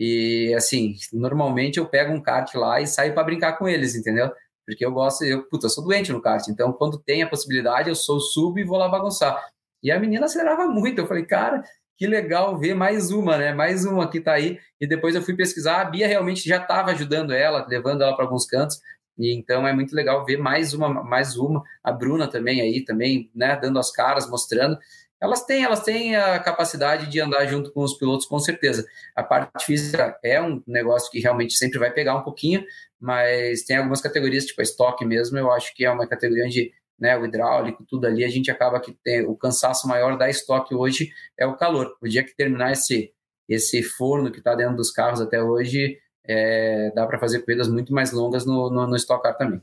[0.00, 4.32] E assim, normalmente eu pego um kart lá e saio para brincar com eles, entendeu?
[4.66, 7.90] Porque eu gosto, eu, puta, eu sou doente no kart, então quando tem a possibilidade,
[7.90, 9.38] eu sou sub e vou lá bagunçar.
[9.82, 11.62] E a menina acelerava muito, eu falei, cara,
[11.98, 13.52] que legal ver mais uma, né?
[13.52, 14.58] Mais uma que tá aí.
[14.80, 18.24] E depois eu fui pesquisar, a Bia realmente já estava ajudando ela, levando ela para
[18.24, 18.80] alguns cantos.
[19.18, 23.30] E então é muito legal ver mais uma, mais uma, a Bruna também aí, também,
[23.34, 24.78] né, dando as caras, mostrando.
[25.20, 28.86] Elas têm, elas têm a capacidade de andar junto com os pilotos, com certeza.
[29.14, 32.64] A parte física é um negócio que realmente sempre vai pegar um pouquinho,
[32.98, 36.72] mas tem algumas categorias, tipo a estoque mesmo, eu acho que é uma categoria onde
[36.98, 40.74] né, o hidráulico, tudo ali, a gente acaba que tem o cansaço maior da estoque
[40.74, 41.96] hoje é o calor.
[42.00, 43.12] O dia que terminar esse,
[43.48, 47.92] esse forno que está dentro dos carros até hoje, é, dá para fazer corridas muito
[47.92, 49.62] mais longas no, no, no Stock Car também.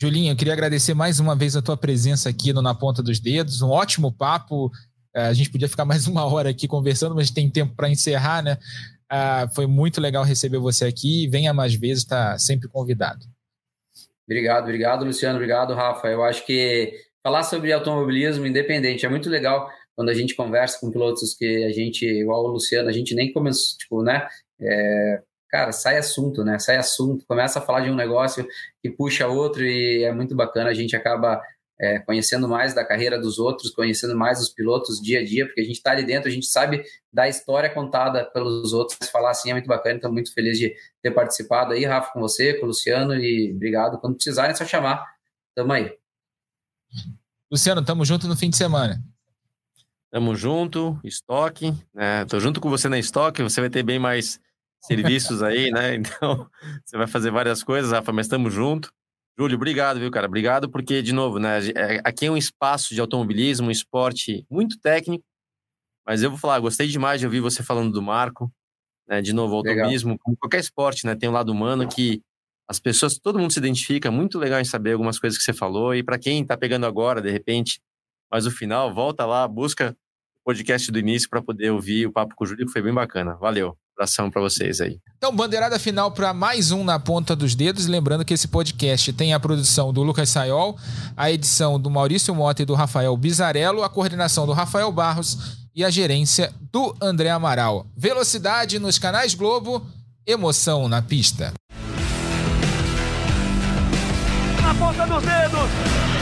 [0.00, 3.18] Julinho, eu queria agradecer mais uma vez a tua presença aqui no Na Ponta dos
[3.18, 3.62] Dedos.
[3.62, 4.70] Um ótimo papo.
[5.14, 8.42] É, a gente podia ficar mais uma hora aqui conversando, mas tem tempo para encerrar,
[8.42, 8.58] né?
[9.08, 11.26] Ah, foi muito legal receber você aqui.
[11.28, 13.24] Venha mais vezes, está sempre convidado.
[14.28, 15.36] Obrigado, obrigado, Luciano.
[15.36, 16.08] Obrigado, Rafa.
[16.08, 16.92] Eu acho que
[17.22, 21.72] falar sobre automobilismo independente é muito legal quando a gente conversa com pilotos que a
[21.72, 24.28] gente, igual o Luciano, a gente nem começou, tipo, né?
[24.60, 26.58] É, cara, sai assunto, né?
[26.58, 28.46] Sai assunto, começa a falar de um negócio
[28.82, 30.70] que puxa outro e é muito bacana.
[30.70, 31.40] A gente acaba
[31.78, 35.60] é, conhecendo mais da carreira dos outros, conhecendo mais os pilotos dia a dia, porque
[35.60, 36.82] a gente está ali dentro, a gente sabe
[37.12, 38.98] da história contada pelos outros.
[39.10, 42.54] Falar assim é muito bacana, então muito feliz de ter participado aí, Rafa, com você,
[42.54, 43.98] com o Luciano, e obrigado.
[43.98, 45.04] Quando precisarem, é só chamar.
[45.54, 45.92] Tamo aí.
[47.50, 49.02] Luciano, tamo junto no fim de semana.
[50.10, 51.74] Tamo junto, estoque.
[51.94, 52.24] Né?
[52.24, 54.40] Tô junto com você na estoque, você vai ter bem mais
[54.86, 55.96] serviços aí, né?
[56.20, 56.48] Então,
[56.84, 58.90] você vai fazer várias coisas, Rafa, mas estamos junto.
[59.38, 60.26] Júlio, obrigado, viu, cara?
[60.26, 61.58] Obrigado, porque, de novo, né?
[61.74, 65.24] É, aqui é um espaço de automobilismo, um esporte muito técnico,
[66.06, 68.50] mas eu vou falar, gostei demais de ouvir você falando do Marco,
[69.08, 69.20] né?
[69.20, 70.22] De novo, automobilismo, legal.
[70.24, 71.14] como qualquer esporte, né?
[71.14, 72.22] Tem um lado humano que
[72.68, 75.94] as pessoas, todo mundo se identifica, muito legal em saber algumas coisas que você falou,
[75.94, 77.80] e para quem tá pegando agora, de repente,
[78.30, 79.96] mas o final, volta lá, busca
[80.40, 82.94] o podcast do início para poder ouvir o papo com o Júlio, que foi bem
[82.94, 83.34] bacana.
[83.36, 84.98] Valeu abração para vocês aí.
[85.16, 87.86] Então, bandeirada final para mais um na ponta dos dedos.
[87.86, 90.76] Lembrando que esse podcast tem a produção do Lucas Sayol,
[91.16, 95.82] a edição do Maurício Mota e do Rafael Bizarello, a coordenação do Rafael Barros e
[95.82, 97.86] a gerência do André Amaral.
[97.96, 99.84] Velocidade nos canais Globo,
[100.26, 101.52] emoção na pista.
[104.62, 106.15] Na ponta dos dedos.